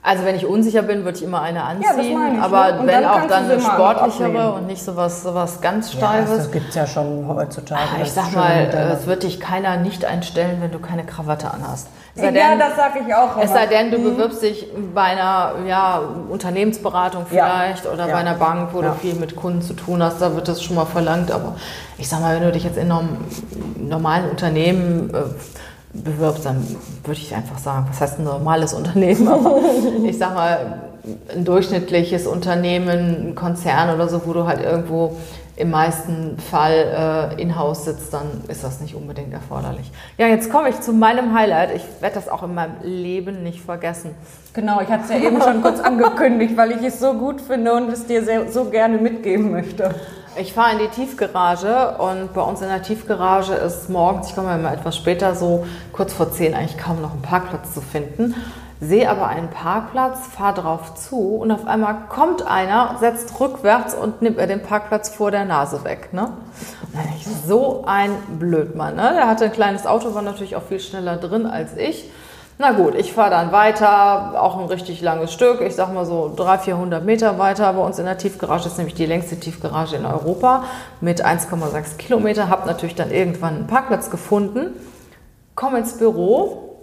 Also 0.03 0.25
wenn 0.25 0.35
ich 0.35 0.47
unsicher 0.47 0.81
bin, 0.81 1.03
würde 1.03 1.19
ich 1.19 1.23
immer 1.23 1.43
eine 1.43 1.63
anziehen. 1.63 1.87
das 1.95 2.07
meine 2.07 2.37
ich, 2.37 2.41
aber 2.41 2.71
ne? 2.71 2.79
Wenn 2.79 2.87
dann 3.03 3.05
auch 3.05 3.27
dann 3.27 3.43
eine 3.51 3.61
sportlichere 3.61 4.53
und 4.53 4.65
nicht 4.65 4.81
sowas, 4.83 5.21
sowas 5.21 5.61
ganz 5.61 5.93
Ja, 5.93 5.99
Steifes. 5.99 6.37
das 6.37 6.51
gibt's 6.51 6.73
ja 6.73 6.87
schon 6.87 7.27
heutzutage. 7.27 7.81
Ah, 7.99 8.01
ich 8.01 8.11
sag 8.11 8.33
mal, 8.33 8.67
es 8.99 9.05
wird 9.05 9.21
dich 9.21 9.39
keiner 9.39 9.77
nicht 9.77 10.03
einstellen, 10.03 10.57
wenn 10.59 10.71
du 10.71 10.79
keine 10.79 11.03
Krawatte 11.05 11.51
anhast. 11.53 11.87
Es 12.15 12.21
sei 12.23 12.31
ja, 12.31 12.49
denn, 12.49 12.59
das 12.59 12.75
sage 12.75 12.99
ich 13.07 13.13
auch. 13.13 13.37
es 13.39 13.51
sei 13.53 13.67
denn, 13.67 13.91
du 13.91 13.99
bewirbst 13.99 14.41
dich 14.41 14.67
bei 14.95 15.01
einer 15.03 15.51
ja, 15.67 16.01
Unternehmensberatung 16.29 17.27
Ja. 17.29 17.45
vielleicht 17.45 17.85
oder 17.85 18.07
Ja. 18.07 18.13
bei 18.13 18.19
einer 18.21 18.33
Bank, 18.33 18.69
wo 18.73 18.81
Ja. 18.81 18.89
du 18.89 18.93
viel 18.95 19.13
mit 19.13 19.35
Kunden 19.35 19.61
zu 19.61 19.73
tun 19.75 20.01
hast, 20.01 20.19
da 20.19 20.33
wird 20.35 20.47
das 20.47 20.63
schon 20.63 20.77
mal 20.77 20.85
verlangt. 20.85 21.31
Aber 21.31 21.55
ich 21.99 22.09
sag 22.09 22.21
mal, 22.21 22.35
wenn 22.35 22.41
du 22.43 22.51
dich 22.51 22.63
jetzt 22.63 22.77
in 22.77 22.91
einem 22.91 23.17
normalen 23.77 24.31
Unternehmen 24.31 25.11
äh, 25.13 25.17
bewirbst, 25.93 26.45
dann 26.45 26.65
würde 27.03 27.19
ich 27.19 27.35
einfach 27.35 27.57
sagen, 27.57 27.85
was 27.89 28.01
heißt 28.01 28.19
ein 28.19 28.25
normales 28.25 28.73
Unternehmen? 28.73 29.27
Aber 29.27 29.59
ich 30.03 30.17
sag 30.17 30.33
mal, 30.33 30.81
ein 31.33 31.45
durchschnittliches 31.45 32.27
Unternehmen, 32.27 33.29
ein 33.29 33.35
Konzern 33.35 33.93
oder 33.93 34.07
so, 34.07 34.21
wo 34.25 34.33
du 34.33 34.45
halt 34.45 34.61
irgendwo 34.61 35.17
im 35.55 35.69
meisten 35.69 36.37
Fall 36.39 37.35
äh, 37.37 37.41
in-house 37.41 37.85
sitzt, 37.85 38.13
dann 38.13 38.41
ist 38.47 38.63
das 38.63 38.81
nicht 38.81 38.95
unbedingt 38.95 39.33
erforderlich. 39.33 39.91
Ja, 40.17 40.27
jetzt 40.27 40.51
komme 40.51 40.69
ich 40.69 40.79
zu 40.79 40.93
meinem 40.93 41.35
Highlight. 41.35 41.75
Ich 41.75 41.83
werde 41.99 42.15
das 42.15 42.29
auch 42.29 42.43
in 42.43 42.55
meinem 42.55 42.75
Leben 42.83 43.43
nicht 43.43 43.61
vergessen. 43.61 44.15
Genau, 44.53 44.81
ich 44.81 44.89
hatte 44.89 45.03
es 45.03 45.09
ja 45.09 45.17
eben 45.17 45.41
schon 45.41 45.61
kurz 45.61 45.79
angekündigt, 45.83 46.57
weil 46.57 46.71
ich 46.71 46.83
es 46.83 46.99
so 46.99 47.13
gut 47.13 47.41
finde 47.41 47.73
und 47.73 47.89
es 47.89 48.07
dir 48.07 48.23
sehr, 48.23 48.51
so 48.51 48.65
gerne 48.65 48.97
mitgeben 48.97 49.51
möchte. 49.51 49.93
Ich 50.37 50.53
fahre 50.53 50.71
in 50.71 50.79
die 50.79 50.87
Tiefgarage 50.87 51.97
und 51.97 52.33
bei 52.33 52.41
uns 52.41 52.61
in 52.61 52.69
der 52.69 52.81
Tiefgarage 52.81 53.53
ist 53.53 53.89
morgens, 53.89 54.29
ich 54.29 54.35
komme 54.35 54.55
immer 54.55 54.71
etwas 54.71 54.95
später, 54.95 55.35
so 55.35 55.65
kurz 55.91 56.13
vor 56.13 56.31
zehn, 56.31 56.53
eigentlich 56.53 56.77
kaum 56.77 57.01
noch 57.01 57.11
einen 57.11 57.21
Parkplatz 57.21 57.73
zu 57.73 57.81
finden. 57.81 58.33
Sehe 58.79 59.09
aber 59.09 59.27
einen 59.27 59.49
Parkplatz, 59.49 60.27
fahre 60.27 60.61
drauf 60.61 60.95
zu 60.95 61.35
und 61.35 61.51
auf 61.51 61.67
einmal 61.67 62.07
kommt 62.07 62.47
einer, 62.47 62.95
setzt 63.01 63.37
rückwärts 63.41 63.93
und 63.93 64.21
nimmt 64.21 64.37
mir 64.37 64.47
den 64.47 64.63
Parkplatz 64.63 65.09
vor 65.09 65.31
der 65.31 65.43
Nase 65.43 65.83
weg. 65.83 66.13
Ne? 66.13 66.29
Ich, 67.17 67.27
so 67.45 67.83
ein 67.85 68.11
Blödmann. 68.39 68.95
Ne? 68.95 69.11
Der 69.13 69.27
hatte 69.27 69.45
ein 69.45 69.51
kleines 69.51 69.85
Auto, 69.85 70.15
war 70.15 70.21
natürlich 70.21 70.55
auch 70.55 70.63
viel 70.63 70.79
schneller 70.79 71.17
drin 71.17 71.45
als 71.45 71.75
ich. 71.75 72.09
Na 72.57 72.71
gut, 72.73 72.95
ich 72.95 73.13
fahre 73.13 73.31
dann 73.31 73.51
weiter, 73.51 74.39
auch 74.41 74.59
ein 74.59 74.65
richtig 74.65 75.01
langes 75.01 75.33
Stück, 75.33 75.61
ich 75.61 75.75
sag 75.75 75.91
mal 75.93 76.05
so 76.05 76.31
300, 76.35 76.61
400 76.61 77.05
Meter 77.05 77.39
weiter. 77.39 77.73
Bei 77.73 77.81
uns 77.81 77.97
in 77.97 78.05
der 78.05 78.17
Tiefgarage 78.17 78.67
ist 78.67 78.77
nämlich 78.77 78.93
die 78.93 79.05
längste 79.05 79.39
Tiefgarage 79.39 79.95
in 79.95 80.05
Europa 80.05 80.65
mit 80.99 81.25
1,6 81.25 81.97
Kilometer. 81.97 82.49
Hab 82.49 82.65
natürlich 82.65 82.95
dann 82.95 83.09
irgendwann 83.09 83.55
einen 83.55 83.67
Parkplatz 83.67 84.11
gefunden, 84.11 84.75
komme 85.55 85.79
ins 85.79 85.97
Büro. 85.97 86.77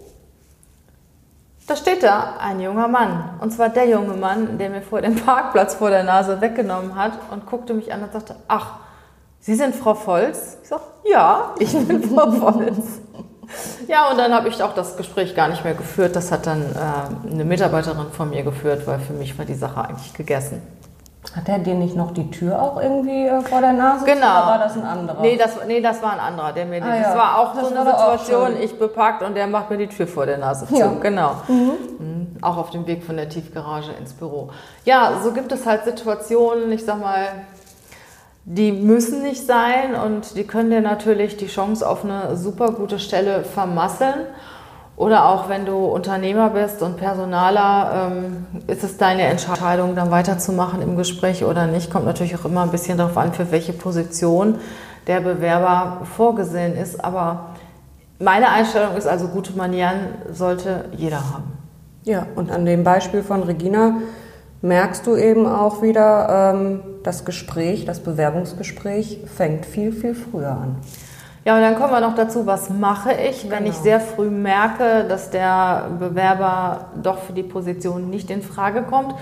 Da 1.69 1.77
steht 1.77 2.03
da 2.03 2.37
ein 2.41 2.61
junger 2.61 2.89
Mann. 2.89 3.39
Und 3.41 3.53
zwar 3.53 3.69
der 3.69 3.89
junge 3.89 4.15
Mann, 4.15 4.59
der 4.59 4.71
mir 4.71 4.83
vor 4.83 5.03
den 5.03 5.15
Parkplatz 5.17 5.75
vor 5.75 5.91
der 5.91 6.03
Nase 6.03 6.41
weggenommen 6.41 6.97
hat 6.97 7.13
und 7.31 7.47
guckte 7.47 7.75
mich 7.75 7.93
an 7.93 8.03
und 8.03 8.13
sagte, 8.13 8.37
ach, 8.49 8.79
Sie 9.41 9.55
sind 9.55 9.75
Frau 9.75 9.95
Volz? 9.95 10.59
Ich 10.63 10.69
sag, 10.69 10.81
ja, 11.05 11.55
ich 11.59 11.73
bin 11.73 12.03
Frau 12.03 12.31
Volz. 12.33 13.01
Ja, 13.89 14.11
und 14.11 14.19
dann 14.19 14.35
habe 14.35 14.49
ich 14.49 14.63
auch 14.63 14.75
das 14.75 14.97
Gespräch 14.97 15.35
gar 15.35 15.49
nicht 15.49 15.65
mehr 15.65 15.75
geführt. 15.75 16.15
Das 16.17 16.31
hat 16.31 16.47
dann 16.47 16.63
äh, 16.63 17.33
eine 17.33 17.45
Mitarbeiterin 17.45 18.11
von 18.13 18.31
mir 18.31 18.43
geführt, 18.43 18.87
weil 18.87 18.99
für 18.99 19.13
mich 19.15 19.39
war 19.39 19.45
die 19.47 19.55
Sache 19.55 19.81
eigentlich 19.81 20.13
gegessen. 20.15 20.61
Hat 21.35 21.49
er 21.49 21.59
dir 21.59 21.75
nicht 21.75 21.95
noch 21.97 22.13
die 22.13 22.31
Tür 22.31 22.61
auch 22.61 22.81
irgendwie 22.81 23.27
äh, 23.27 23.41
vor 23.43 23.61
der 23.61 23.73
Nase? 23.73 24.05
Genau. 24.05 24.17
Oder 24.19 24.47
war 24.47 24.59
das 24.59 24.77
ein 24.77 24.85
anderer? 24.85 25.21
Nee, 25.21 25.37
das, 25.37 25.57
nee, 25.67 25.81
das 25.81 26.03
war 26.03 26.13
ein 26.15 26.21
anderer, 26.21 26.53
der 26.53 26.65
mir 26.67 26.83
Ah, 26.83 26.89
das 26.89 27.01
ja. 27.13 27.17
war 27.19 27.39
auch 27.39 27.55
Das 27.55 27.69
so 27.69 27.75
eine 27.75 27.85
Situation, 27.91 28.57
ich 28.63 28.79
bepackt 28.79 29.23
und 29.23 29.35
der 29.35 29.47
macht 29.47 29.71
mir 29.71 29.79
die 29.79 29.89
Tür 29.89 30.07
vor 30.07 30.27
der 30.27 30.39
Nase 30.39 30.67
zu. 30.67 30.77
Ja. 30.77 30.93
Genau. 31.01 31.33
Mhm. 31.49 32.37
Auch 32.41 32.57
auf 32.57 32.71
dem 32.71 32.87
Weg 32.87 33.05
von 33.05 33.17
der 33.17 33.29
Tiefgarage 33.29 33.93
ins 33.99 34.13
Büro. 34.15 34.51
Ja, 34.85 35.21
so 35.23 35.33
gibt 35.33 35.51
es 35.53 35.67
halt 35.67 35.85
Situationen, 35.85 36.71
ich 36.73 36.85
sag 36.85 37.01
mal, 37.01 37.27
die 38.51 38.73
müssen 38.73 39.23
nicht 39.23 39.47
sein 39.47 39.95
und 39.95 40.35
die 40.35 40.45
können 40.45 40.71
dir 40.71 40.81
natürlich 40.81 41.37
die 41.37 41.49
Chance 41.49 41.87
auf 41.87 42.03
eine 42.03 42.35
super 42.35 42.73
gute 42.73 42.99
Stelle 42.99 43.45
vermasseln. 43.45 44.25
Oder 44.97 45.27
auch 45.27 45.51
wenn 45.51 45.67
du 45.67 45.77
Unternehmer 45.77 46.49
bist 46.49 46.83
und 46.83 46.97
Personaler, 46.97 48.11
ähm, 48.11 48.47
ist 48.67 48.83
es 48.83 48.97
deine 48.97 49.25
Entscheidung, 49.25 49.95
dann 49.95 50.11
weiterzumachen 50.11 50.81
im 50.81 50.97
Gespräch 50.97 51.45
oder 51.45 51.67
nicht. 51.67 51.91
Kommt 51.91 52.07
natürlich 52.07 52.35
auch 52.37 52.47
immer 52.47 52.63
ein 52.63 52.71
bisschen 52.71 52.97
darauf 52.97 53.19
an, 53.19 53.35
für 53.35 53.53
welche 53.53 53.75
Position 53.75 54.57
der 55.07 55.21
Bewerber 55.21 56.07
vorgesehen 56.17 56.75
ist. 56.75 57.05
Aber 57.05 57.51
meine 58.19 58.49
Einstellung 58.49 58.97
ist 58.97 59.07
also, 59.07 59.29
gute 59.29 59.53
Manieren 59.53 60.15
sollte 60.33 60.87
jeder 60.97 61.19
haben. 61.19 61.53
Ja, 62.05 62.27
und 62.35 62.51
an 62.51 62.65
dem 62.65 62.83
Beispiel 62.83 63.23
von 63.23 63.43
Regina 63.43 63.99
merkst 64.63 65.07
du 65.07 65.17
eben 65.17 65.47
auch 65.47 65.83
wieder, 65.83 66.55
ähm, 66.55 66.81
das 67.09 67.25
Gespräch, 67.25 67.87
das 67.87 68.01
Bewerbungsgespräch 68.01 69.21
fängt 69.35 69.64
viel, 69.64 69.92
viel 69.92 70.14
früher 70.14 70.51
an. 70.51 70.77
Ja, 71.47 71.57
und 71.57 71.62
dann 71.62 71.77
kommen 71.77 71.90
wir 71.90 72.01
noch 72.01 72.14
dazu, 72.14 72.44
was 72.44 72.68
mache 72.68 73.12
ich, 73.12 73.49
wenn 73.49 73.64
ich 73.64 73.77
sehr 73.77 73.99
früh 73.99 74.29
merke, 74.29 75.07
dass 75.09 75.31
der 75.31 75.88
Bewerber 75.99 76.88
doch 77.03 77.21
für 77.21 77.33
die 77.33 77.42
Position 77.42 78.11
nicht 78.11 78.31
in 78.31 78.42
Frage 78.42 78.83
kommt. 78.83 79.14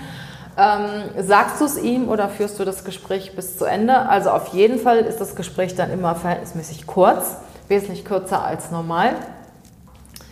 Ähm, 0.57 1.25
sagst 1.25 1.61
du 1.61 1.65
es 1.65 1.81
ihm 1.81 2.09
oder 2.09 2.27
führst 2.27 2.59
du 2.59 2.65
das 2.65 2.83
Gespräch 2.83 3.33
bis 3.37 3.57
zu 3.57 3.63
Ende? 3.63 4.09
Also 4.09 4.31
auf 4.31 4.47
jeden 4.49 4.79
Fall 4.79 4.97
ist 4.97 5.21
das 5.21 5.37
Gespräch 5.37 5.75
dann 5.75 5.89
immer 5.89 6.15
verhältnismäßig 6.15 6.87
kurz, 6.87 7.37
wesentlich 7.69 8.03
kürzer 8.03 8.43
als 8.43 8.69
normal. 8.69 9.11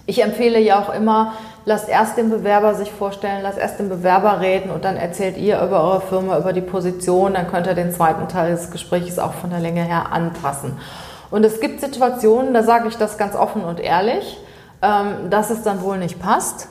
Ich 0.07 0.21
empfehle 0.23 0.59
ja 0.59 0.79
auch 0.79 0.93
immer, 0.93 1.33
lasst 1.65 1.89
erst 1.89 2.17
den 2.17 2.29
Bewerber 2.29 2.75
sich 2.75 2.91
vorstellen, 2.91 3.39
lasst 3.41 3.57
erst 3.57 3.79
den 3.79 3.89
Bewerber 3.89 4.39
reden 4.39 4.69
und 4.69 4.85
dann 4.85 4.97
erzählt 4.97 5.35
ihr 5.37 5.59
über 5.61 5.83
eure 5.83 6.01
Firma, 6.01 6.37
über 6.37 6.53
die 6.53 6.61
Position. 6.61 7.33
Dann 7.33 7.47
könnt 7.47 7.65
ihr 7.67 7.73
den 7.73 7.91
zweiten 7.91 8.27
Teil 8.27 8.51
des 8.51 8.69
Gesprächs 8.69 9.17
auch 9.17 9.33
von 9.33 9.49
der 9.49 9.59
Länge 9.59 9.81
her 9.81 10.11
anpassen. 10.11 10.77
Und 11.31 11.43
es 11.43 11.59
gibt 11.59 11.81
Situationen, 11.81 12.53
da 12.53 12.61
sage 12.61 12.87
ich 12.87 12.97
das 12.97 13.17
ganz 13.17 13.35
offen 13.35 13.63
und 13.63 13.79
ehrlich, 13.79 14.37
ähm, 14.83 15.29
dass 15.31 15.49
es 15.49 15.63
dann 15.63 15.81
wohl 15.81 15.97
nicht 15.97 16.19
passt. 16.19 16.67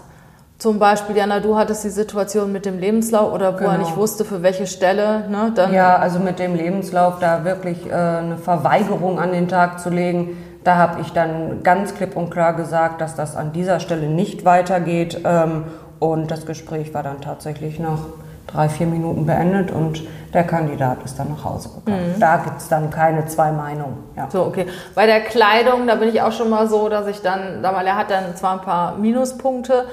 Zum 0.59 0.79
Beispiel, 0.79 1.17
Jana, 1.17 1.41
du 1.41 1.57
hattest 1.57 1.83
die 1.83 1.91
Situation 1.91 2.53
mit 2.53 2.65
dem 2.65 2.79
Lebenslauf 2.79 3.33
oder 3.33 3.55
wo 3.55 3.65
er 3.65 3.73
Genau. 3.73 3.79
nicht 3.79 3.97
wusste, 3.97 4.25
für 4.25 4.43
welche 4.45 4.69
Stelle. 4.69 5.29
Ne, 5.29 5.51
dann 5.55 5.75
Ja, 5.75 5.97
also 5.97 6.21
mit 6.21 6.39
dem 6.39 6.55
Lebenslauf 6.55 7.19
da 7.19 7.45
wirklich 7.45 7.85
äh, 7.91 7.93
eine 7.93 8.39
Verweigerung 8.39 9.19
an 9.19 9.33
den 9.33 9.49
Tag 9.49 9.81
zu 9.81 9.91
legen, 9.91 10.39
da 10.65 10.77
habe 10.77 11.01
ich 11.03 11.13
dann 11.13 11.63
ganz 11.63 11.95
klipp 11.95 12.17
und 12.17 12.31
klar 12.31 12.55
gesagt, 12.55 13.01
dass 13.01 13.15
das 13.15 13.37
an 13.37 13.53
dieser 13.53 13.81
Stelle 13.81 14.09
nicht 14.09 14.45
weitergeht. 14.45 15.21
Ähm, 15.25 15.65
und 16.01 16.31
das 16.31 16.45
Gespräch 16.47 16.93
war 16.93 17.03
dann 17.03 17.21
tatsächlich 17.21 17.79
nach 17.79 18.01
drei, 18.47 18.69
vier 18.69 18.87
Minuten 18.87 19.27
beendet 19.27 19.71
und 19.71 20.03
der 20.33 20.45
Kandidat 20.45 20.99
ist 21.05 21.19
dann 21.19 21.31
nach 21.31 21.45
Hause 21.45 21.71
gegangen. 21.85 22.17
Da 22.21 22.37
gibt 22.39 22.59
es 22.59 22.69
dann 22.69 22.91
keine 22.91 23.27
zwei 23.27 23.53
Meinungen. 23.53 23.99
Ja. 24.17 24.29
So, 24.31 24.43
okay. 24.45 24.67
Bei 24.95 25.07
der 25.07 25.21
Kleidung, 25.21 25.87
da 25.87 25.95
bin 25.95 26.09
ich 26.09 26.21
auch 26.21 26.33
schon 26.33 26.51
mal 26.51 26.69
so, 26.69 26.89
dass 26.89 27.07
ich 27.07 27.23
dann, 27.23 27.63
mal, 27.63 27.87
er 27.87 27.97
hat 27.97 28.11
dann 28.11 28.37
zwar 28.37 28.55
ein 28.55 28.61
paar 28.61 28.97
Minuspunkte, 28.97 29.87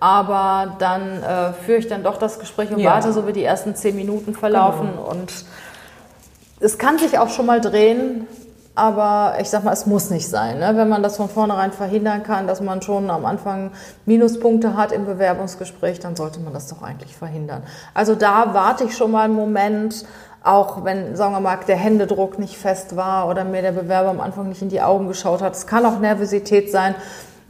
aber 0.00 0.74
dann 0.78 1.22
äh, 1.22 1.52
führe 1.64 1.78
ich 1.78 1.88
dann 1.88 2.02
doch 2.02 2.18
das 2.18 2.38
Gespräch 2.38 2.70
und 2.70 2.78
Ja. 2.78 2.92
warte, 2.92 3.12
so 3.12 3.26
wie 3.26 3.32
die 3.32 3.44
ersten 3.44 3.74
zehn 3.74 3.96
Minuten 3.96 4.34
verlaufen. 4.34 4.90
Und 4.90 5.32
es 6.60 6.78
kann 6.78 6.98
sich 6.98 7.18
auch 7.18 7.28
schon 7.28 7.46
mal 7.46 7.60
drehen, 7.60 8.26
aber 8.78 9.34
ich 9.40 9.50
sag 9.50 9.64
mal, 9.64 9.72
es 9.72 9.86
muss 9.86 10.08
nicht 10.08 10.28
sein. 10.28 10.60
Ne? 10.60 10.72
Wenn 10.76 10.88
man 10.88 11.02
das 11.02 11.16
von 11.16 11.28
vornherein 11.28 11.72
verhindern 11.72 12.22
kann, 12.22 12.46
dass 12.46 12.60
man 12.60 12.80
schon 12.80 13.10
am 13.10 13.26
Anfang 13.26 13.72
Minuspunkte 14.06 14.76
hat 14.76 14.92
im 14.92 15.04
Bewerbungsgespräch, 15.04 15.98
dann 15.98 16.14
sollte 16.14 16.38
man 16.38 16.52
das 16.52 16.68
doch 16.68 16.82
eigentlich 16.82 17.16
verhindern. 17.16 17.64
Also 17.92 18.14
da 18.14 18.54
warte 18.54 18.84
ich 18.84 18.96
schon 18.96 19.10
mal 19.10 19.24
einen 19.24 19.34
Moment, 19.34 20.06
auch 20.44 20.84
wenn, 20.84 21.16
sagen 21.16 21.34
wir 21.34 21.40
mal, 21.40 21.58
der 21.66 21.76
Händedruck 21.76 22.38
nicht 22.38 22.56
fest 22.56 22.94
war 22.94 23.28
oder 23.28 23.44
mir 23.44 23.62
der 23.62 23.72
Bewerber 23.72 24.10
am 24.10 24.20
Anfang 24.20 24.48
nicht 24.48 24.62
in 24.62 24.68
die 24.68 24.80
Augen 24.80 25.08
geschaut 25.08 25.42
hat. 25.42 25.54
Es 25.54 25.66
kann 25.66 25.84
auch 25.84 25.98
Nervosität 25.98 26.70
sein. 26.70 26.94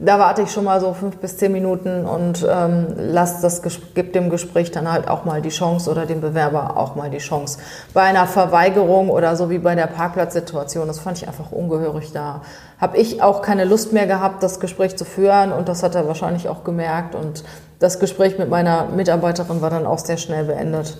Da 0.01 0.17
warte 0.17 0.43
ich 0.43 0.51
schon 0.51 0.63
mal 0.63 0.79
so 0.79 0.93
fünf 0.93 1.17
bis 1.17 1.35
zehn 1.35 1.51
Minuten 1.51 2.05
und 2.05 2.47
ähm, 2.49 2.87
lass 2.95 3.41
das, 3.41 3.61
Ges- 3.61 3.81
gib 3.95 4.13
dem 4.13 4.29
Gespräch 4.29 4.71
dann 4.71 4.89
halt 4.89 5.09
auch 5.09 5.25
mal 5.25 5.41
die 5.41 5.49
Chance 5.49 5.91
oder 5.91 6.05
dem 6.05 6.21
Bewerber 6.21 6.77
auch 6.77 6.95
mal 6.95 7.09
die 7.09 7.17
Chance. 7.17 7.59
Bei 7.93 8.03
einer 8.03 8.25
Verweigerung 8.25 9.09
oder 9.09 9.35
so 9.35 9.49
wie 9.49 9.57
bei 9.57 9.75
der 9.75 9.87
Parkplatzsituation, 9.87 10.87
das 10.87 10.99
fand 10.99 11.17
ich 11.17 11.27
einfach 11.27 11.51
ungehörig. 11.51 12.13
Da 12.13 12.41
habe 12.79 12.95
ich 12.95 13.21
auch 13.21 13.41
keine 13.41 13.65
Lust 13.65 13.91
mehr 13.91 14.07
gehabt, 14.07 14.41
das 14.41 14.61
Gespräch 14.61 14.95
zu 14.95 15.03
führen 15.03 15.51
und 15.51 15.67
das 15.67 15.83
hat 15.83 15.95
er 15.95 16.07
wahrscheinlich 16.07 16.47
auch 16.47 16.63
gemerkt. 16.63 17.13
Und 17.13 17.43
das 17.79 17.99
Gespräch 17.99 18.37
mit 18.39 18.49
meiner 18.49 18.85
Mitarbeiterin 18.85 19.61
war 19.61 19.69
dann 19.69 19.85
auch 19.85 19.99
sehr 19.99 20.15
schnell 20.17 20.45
beendet, 20.45 20.97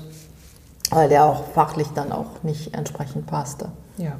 weil 0.91 1.07
der 1.07 1.23
auch 1.23 1.45
fachlich 1.55 1.87
dann 1.95 2.11
auch 2.11 2.43
nicht 2.43 2.73
entsprechend 2.75 3.27
passte. 3.27 3.69
ja. 3.95 4.11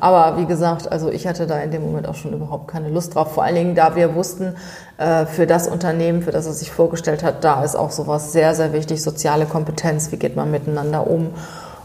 Aber 0.00 0.38
wie 0.38 0.46
gesagt, 0.46 0.90
also 0.90 1.10
ich 1.10 1.26
hatte 1.26 1.46
da 1.46 1.58
in 1.58 1.70
dem 1.70 1.82
Moment 1.82 2.08
auch 2.08 2.14
schon 2.14 2.32
überhaupt 2.32 2.68
keine 2.68 2.88
Lust 2.88 3.14
drauf. 3.14 3.32
Vor 3.34 3.44
allen 3.44 3.54
Dingen, 3.54 3.74
da 3.74 3.94
wir 3.96 4.14
wussten, 4.14 4.54
äh, 4.98 5.26
für 5.26 5.46
das 5.46 5.68
Unternehmen, 5.68 6.22
für 6.22 6.30
das 6.30 6.46
er 6.46 6.52
sich 6.52 6.70
vorgestellt 6.70 7.22
hat, 7.22 7.44
da 7.44 7.62
ist 7.62 7.76
auch 7.76 7.90
sowas 7.90 8.32
sehr, 8.32 8.54
sehr 8.54 8.72
wichtig, 8.72 9.02
soziale 9.02 9.46
Kompetenz, 9.46 10.12
wie 10.12 10.16
geht 10.16 10.36
man 10.36 10.50
miteinander 10.50 11.06
um. 11.06 11.30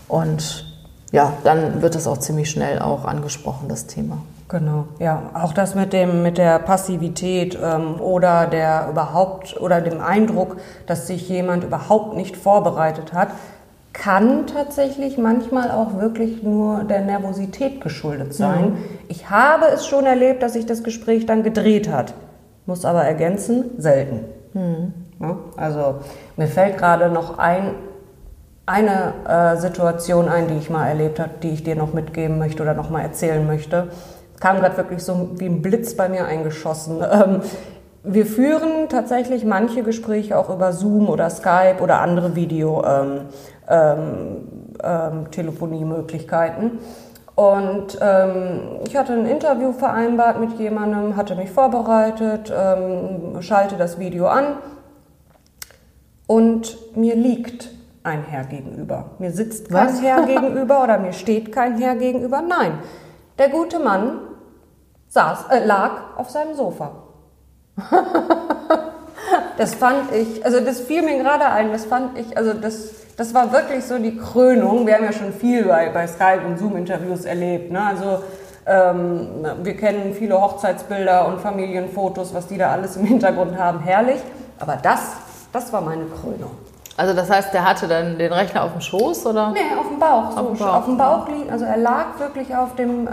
Und 0.07 0.65
ja, 1.11 1.33
dann 1.43 1.81
wird 1.81 1.95
das 1.95 2.07
auch 2.07 2.17
ziemlich 2.17 2.49
schnell 2.49 2.79
auch 2.79 3.05
angesprochen, 3.05 3.69
das 3.69 3.87
Thema. 3.87 4.19
Genau, 4.49 4.85
ja. 4.99 5.23
Auch 5.33 5.51
das 5.51 5.75
mit 5.75 5.91
dem 5.91 6.23
mit 6.23 6.37
der 6.37 6.59
Passivität 6.59 7.57
ähm, 7.61 7.99
oder 7.99 8.47
der 8.47 8.87
überhaupt 8.89 9.59
oder 9.59 9.81
dem 9.81 9.99
Eindruck, 9.99 10.57
dass 10.85 11.07
sich 11.07 11.27
jemand 11.27 11.65
überhaupt 11.65 12.15
nicht 12.15 12.37
vorbereitet 12.37 13.11
hat, 13.11 13.29
kann 13.97 14.45
tatsächlich 14.45 15.17
manchmal 15.17 15.71
auch 15.71 15.99
wirklich 15.99 16.43
nur 16.43 16.83
der 16.83 17.01
Nervosität 17.01 17.81
geschuldet 17.81 18.33
sein. 18.33 18.77
Ich 19.07 19.29
habe 19.29 19.65
es 19.73 19.87
schon 19.87 20.05
erlebt, 20.05 20.43
dass 20.43 20.53
sich 20.53 20.65
das 20.65 20.83
Gespräch 20.83 21.25
dann 21.25 21.41
gedreht 21.43 21.89
hat. 21.91 22.13
Muss 22.67 22.85
aber 22.85 23.03
ergänzen, 23.03 23.71
selten. 23.77 24.19
Ja, 25.19 25.37
also 25.55 25.95
mir 26.35 26.47
fällt 26.47 26.77
gerade 26.77 27.09
noch 27.09 27.39
ein, 27.39 27.73
eine 28.67 29.13
äh, 29.27 29.57
Situation 29.57 30.27
ein, 30.27 30.47
die 30.47 30.57
ich 30.57 30.69
mal 30.69 30.87
erlebt 30.87 31.19
habe, 31.19 31.31
die 31.41 31.49
ich 31.49 31.63
dir 31.63 31.75
noch 31.75 31.93
mitgeben 31.93 32.37
möchte 32.37 32.61
oder 32.61 32.75
noch 32.75 32.91
mal 32.91 33.01
erzählen 33.01 33.47
möchte. 33.47 33.87
Kam 34.39 34.57
gerade 34.57 34.77
wirklich 34.77 35.03
so 35.03 35.31
wie 35.37 35.47
ein 35.47 35.63
Blitz 35.63 35.95
bei 35.95 36.07
mir 36.07 36.25
eingeschossen. 36.25 37.01
Ähm, 37.11 37.41
wir 38.07 38.25
führen 38.25 38.89
tatsächlich 38.89 39.43
manche 39.45 39.83
Gespräche 39.83 40.37
auch 40.37 40.49
über 40.49 40.71
Zoom 40.73 41.09
oder 41.09 41.29
Skype 41.29 41.77
oder 41.81 41.99
andere 42.01 42.35
Video. 42.35 42.83
Ähm, 42.85 43.21
ähm, 43.69 44.47
ähm. 44.83 45.25
Und 47.35 47.99
ähm, 48.01 48.61
ich 48.87 48.95
hatte 48.95 49.13
ein 49.13 49.27
Interview 49.27 49.71
vereinbart 49.71 50.39
mit 50.39 50.57
jemandem, 50.57 51.15
hatte 51.15 51.35
mich 51.35 51.51
vorbereitet, 51.51 52.51
ähm, 52.55 53.41
schalte 53.41 53.77
das 53.77 53.99
Video 53.99 54.25
an 54.25 54.57
und 56.25 56.95
mir 56.95 57.15
liegt 57.15 57.69
ein 58.01 58.23
Herr 58.23 58.45
gegenüber. 58.45 59.11
Mir 59.19 59.31
sitzt 59.31 59.69
kein 59.69 59.87
Was? 59.87 60.01
Herr 60.01 60.25
gegenüber 60.25 60.83
oder 60.83 60.97
mir 60.97 61.13
steht 61.13 61.51
kein 61.51 61.77
Herr 61.77 61.95
gegenüber. 61.95 62.41
Nein, 62.41 62.79
der 63.37 63.49
gute 63.49 63.79
Mann 63.79 64.19
saß, 65.09 65.45
äh, 65.51 65.63
lag 65.63 66.17
auf 66.17 66.31
seinem 66.31 66.55
Sofa. 66.55 67.06
Das 69.57 69.73
fand 69.73 70.13
ich, 70.13 70.45
also 70.45 70.59
das 70.59 70.81
fiel 70.81 71.01
mir 71.01 71.17
gerade 71.17 71.45
ein, 71.45 71.71
das 71.71 71.85
fand 71.85 72.17
ich, 72.17 72.37
also 72.37 72.53
das, 72.53 72.89
das 73.17 73.33
war 73.33 73.51
wirklich 73.51 73.83
so 73.85 73.97
die 73.97 74.15
Krönung. 74.15 74.85
Wir 74.85 74.95
haben 74.95 75.03
ja 75.03 75.11
schon 75.11 75.33
viel 75.33 75.65
bei, 75.65 75.89
bei 75.89 76.05
Skype 76.05 76.41
und 76.45 76.59
Zoom-Interviews 76.59 77.25
erlebt. 77.25 77.71
Ne? 77.71 77.81
Also 77.83 78.19
ähm, 78.67 79.45
wir 79.63 79.75
kennen 79.75 80.13
viele 80.13 80.39
Hochzeitsbilder 80.39 81.27
und 81.27 81.41
Familienfotos, 81.41 82.35
was 82.35 82.47
die 82.47 82.59
da 82.59 82.71
alles 82.71 82.97
im 82.97 83.05
Hintergrund 83.05 83.57
haben. 83.57 83.79
Herrlich. 83.79 84.19
Aber 84.59 84.77
das, 84.81 85.13
das 85.51 85.73
war 85.73 85.81
meine 85.81 86.05
Krönung. 86.05 86.51
Also 86.97 87.13
das 87.13 87.29
heißt, 87.29 87.53
der 87.53 87.63
hatte 87.63 87.87
dann 87.87 88.17
den 88.17 88.33
Rechner 88.33 88.63
auf 88.63 88.71
dem 88.71 88.81
Schoß 88.81 89.27
oder? 89.27 89.51
Nee, 89.51 89.59
auf 89.79 89.87
dem 89.87 89.99
Bauch. 89.99 90.31
So, 90.31 90.37
Auf 90.39 90.47
dem 90.47 90.57
Bauch. 90.57 90.73
Auf 90.73 90.85
dem 90.85 90.97
Bauch 90.97 91.27
liegen. 91.29 91.51
Also 91.51 91.65
er 91.65 91.77
lag 91.77 92.05
wirklich 92.17 92.55
auf 92.55 92.75
dem 92.75 93.07
äh, 93.07 93.11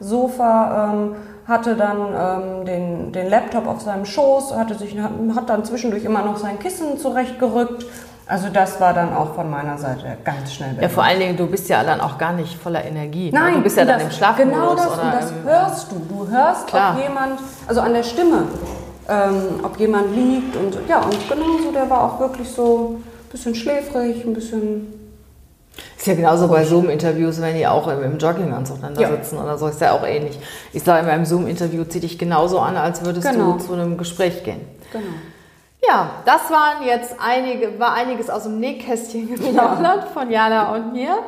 Sofa, 0.00 0.90
ähm, 0.92 1.14
hatte 1.46 1.76
dann 1.76 1.96
ähm, 1.98 2.64
den, 2.64 3.12
den 3.12 3.30
Laptop 3.30 3.68
auf 3.68 3.80
seinem 3.82 4.04
Schoß, 4.04 4.56
hatte 4.56 4.74
sich, 4.74 4.98
hat, 4.98 5.12
hat 5.36 5.48
dann 5.48 5.64
zwischendurch 5.64 6.04
immer 6.04 6.22
noch 6.22 6.38
sein 6.38 6.58
Kissen 6.58 6.98
zurechtgerückt 6.98 7.84
Also 8.26 8.48
das 8.48 8.80
war 8.80 8.94
dann 8.94 9.14
auch 9.14 9.34
von 9.34 9.48
meiner 9.50 9.76
Seite 9.78 10.16
ganz 10.24 10.54
schnell 10.54 10.72
weg. 10.72 10.82
Ja, 10.82 10.88
vor 10.88 11.04
allen 11.04 11.20
Dingen, 11.20 11.36
du 11.36 11.46
bist 11.46 11.68
ja 11.68 11.84
dann 11.84 12.00
auch 12.00 12.16
gar 12.18 12.32
nicht 12.32 12.60
voller 12.60 12.82
Energie. 12.84 13.30
ne? 13.30 13.38
Nein, 13.38 13.54
du 13.56 13.60
bist 13.60 13.76
ja 13.76 13.82
und 13.82 13.90
dann 13.90 13.98
das, 13.98 14.08
im 14.08 14.12
Schlafmodus. 14.12 14.52
Genau 14.54 14.74
das, 14.74 14.86
oder 14.92 15.02
und 15.04 15.14
das 15.14 15.32
hörst 15.44 15.92
du. 15.92 15.96
Du 16.08 16.28
hörst, 16.28 16.66
Klar. 16.66 16.96
ob 16.96 17.02
jemand, 17.02 17.38
also 17.68 17.80
an 17.82 17.92
der 17.92 18.02
Stimme, 18.02 18.44
ähm, 19.08 19.60
ob 19.62 19.78
jemand 19.78 20.14
liegt 20.14 20.56
und 20.56 20.76
ja, 20.88 21.00
und 21.02 21.28
genauso, 21.28 21.70
der 21.72 21.88
war 21.90 22.02
auch 22.04 22.20
wirklich 22.20 22.48
so 22.48 23.00
ein 23.00 23.30
bisschen 23.30 23.54
schläfrig, 23.54 24.24
ein 24.24 24.32
bisschen, 24.34 24.92
Ist 25.96 26.06
ja 26.06 26.14
genauso 26.14 26.48
bei 26.48 26.64
Zoom-Interviews, 26.64 27.40
wenn 27.40 27.56
die 27.56 27.66
auch 27.66 27.86
im, 27.88 28.02
im 28.02 28.18
Jogginganzug 28.18 28.80
dann 28.80 28.94
da 28.94 29.02
Ja. 29.02 29.08
sitzen 29.10 29.38
oder 29.38 29.58
so, 29.58 29.66
ist 29.68 29.80
ja 29.80 29.92
auch 29.92 30.06
ähnlich. 30.06 30.38
Ich 30.72 30.82
sage 30.82 31.02
immer, 31.04 31.14
im 31.16 31.24
Zoom-Interview 31.24 31.84
zieh 31.84 32.00
dich 32.00 32.18
genauso 32.18 32.58
an, 32.60 32.76
als 32.76 33.04
würdest 33.04 33.28
Genau. 33.30 33.52
du 33.52 33.58
zu 33.58 33.72
einem 33.74 33.96
Gespräch 33.98 34.42
gehen. 34.44 34.60
genau. 34.92 35.04
Ja, 35.86 36.10
das 36.24 36.50
waren 36.50 36.86
jetzt 36.86 37.14
einige, 37.22 37.78
war 37.78 37.92
einiges 37.92 38.30
aus 38.30 38.44
dem 38.44 38.58
Nähkästchen 38.58 39.28
geplaudert 39.34 40.08
von 40.14 40.30
Jana 40.30 40.74
und 40.74 40.94
mir. 40.94 41.18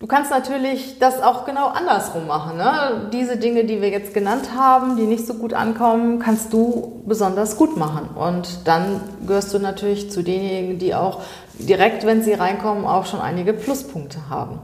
Du 0.00 0.06
kannst 0.06 0.30
natürlich 0.30 1.00
das 1.00 1.20
auch 1.20 1.44
genau 1.44 1.66
andersrum 1.66 2.28
machen. 2.28 2.56
Ne? 2.56 3.10
Diese 3.12 3.36
Dinge, 3.36 3.64
die 3.64 3.82
wir 3.82 3.88
jetzt 3.88 4.14
genannt 4.14 4.50
haben, 4.56 4.96
die 4.96 5.02
nicht 5.02 5.26
so 5.26 5.34
gut 5.34 5.54
ankommen, 5.54 6.20
kannst 6.20 6.52
du 6.52 7.02
besonders 7.04 7.56
gut 7.56 7.76
machen. 7.76 8.10
Und 8.14 8.68
dann 8.68 9.00
gehörst 9.26 9.52
du 9.52 9.58
natürlich 9.58 10.08
zu 10.08 10.22
denjenigen, 10.22 10.78
die 10.78 10.94
auch 10.94 11.22
direkt, 11.58 12.06
wenn 12.06 12.22
sie 12.22 12.32
reinkommen, 12.32 12.84
auch 12.84 13.06
schon 13.06 13.20
einige 13.20 13.52
Pluspunkte 13.52 14.30
haben. 14.30 14.60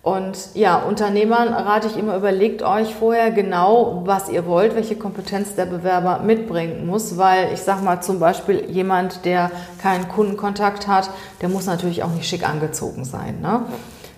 Und 0.00 0.54
ja, 0.54 0.78
Unternehmern 0.78 1.52
rate 1.52 1.88
ich 1.88 1.96
immer, 1.98 2.16
überlegt 2.16 2.62
euch 2.62 2.94
vorher 2.94 3.30
genau, 3.30 4.02
was 4.06 4.30
ihr 4.30 4.46
wollt, 4.46 4.74
welche 4.74 4.96
Kompetenz 4.96 5.54
der 5.54 5.66
Bewerber 5.66 6.20
mitbringen 6.24 6.86
muss, 6.86 7.18
weil 7.18 7.52
ich 7.52 7.60
sag 7.60 7.84
mal 7.84 8.00
zum 8.00 8.18
Beispiel 8.18 8.68
jemand, 8.70 9.26
der 9.26 9.52
keinen 9.80 10.08
Kundenkontakt 10.08 10.88
hat, 10.88 11.10
der 11.40 11.50
muss 11.50 11.66
natürlich 11.66 12.02
auch 12.02 12.10
nicht 12.10 12.26
schick 12.26 12.48
angezogen 12.48 13.04
sein, 13.04 13.40
ne? 13.42 13.60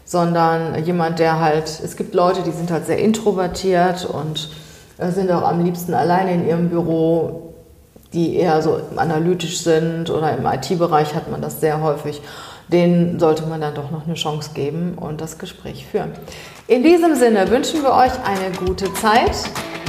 Sondern 0.04 0.84
jemand, 0.84 1.18
der 1.18 1.40
halt, 1.40 1.80
es 1.82 1.96
gibt 1.96 2.14
Leute, 2.14 2.42
die 2.42 2.50
sind 2.50 2.70
halt 2.70 2.86
sehr 2.86 2.98
introvertiert 2.98 4.04
und 4.04 4.50
äh, 4.98 5.10
sind 5.10 5.30
auch 5.30 5.42
am 5.42 5.64
liebsten 5.64 5.94
alleine 5.94 6.34
in 6.34 6.46
ihrem 6.46 6.68
Büro, 6.68 7.54
die 8.12 8.36
eher 8.36 8.62
so 8.62 8.80
analytisch 8.96 9.60
sind 9.60 10.10
oder 10.10 10.36
im 10.36 10.46
IT-Bereich 10.46 11.14
hat 11.14 11.30
man 11.30 11.42
das 11.42 11.60
sehr 11.60 11.82
häufig. 11.82 12.22
Denen 12.68 13.18
sollte 13.20 13.44
man 13.44 13.60
dann 13.60 13.74
doch 13.74 13.90
noch 13.90 14.06
eine 14.06 14.14
Chance 14.14 14.50
geben 14.54 14.96
und 14.98 15.20
das 15.20 15.38
Gespräch 15.38 15.86
führen. 15.86 16.12
In 16.66 16.82
diesem 16.82 17.14
Sinne 17.14 17.50
wünschen 17.50 17.82
wir 17.82 17.92
euch 17.92 18.12
eine 18.24 18.54
gute 18.64 18.92
Zeit. 18.94 19.36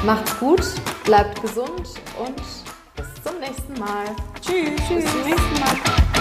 Macht's 0.05 0.37
gut, 0.39 0.61
bleibt 1.05 1.41
gesund 1.41 1.69
und 2.19 2.35
bis 2.95 3.23
zum 3.23 3.39
nächsten 3.39 3.79
Mal. 3.79 4.05
Tschüss, 4.41 4.75
Tschüss. 4.87 5.03
bis 5.03 5.11
zum 5.11 5.21
nächsten 5.21 5.59
Mal. 5.59 6.14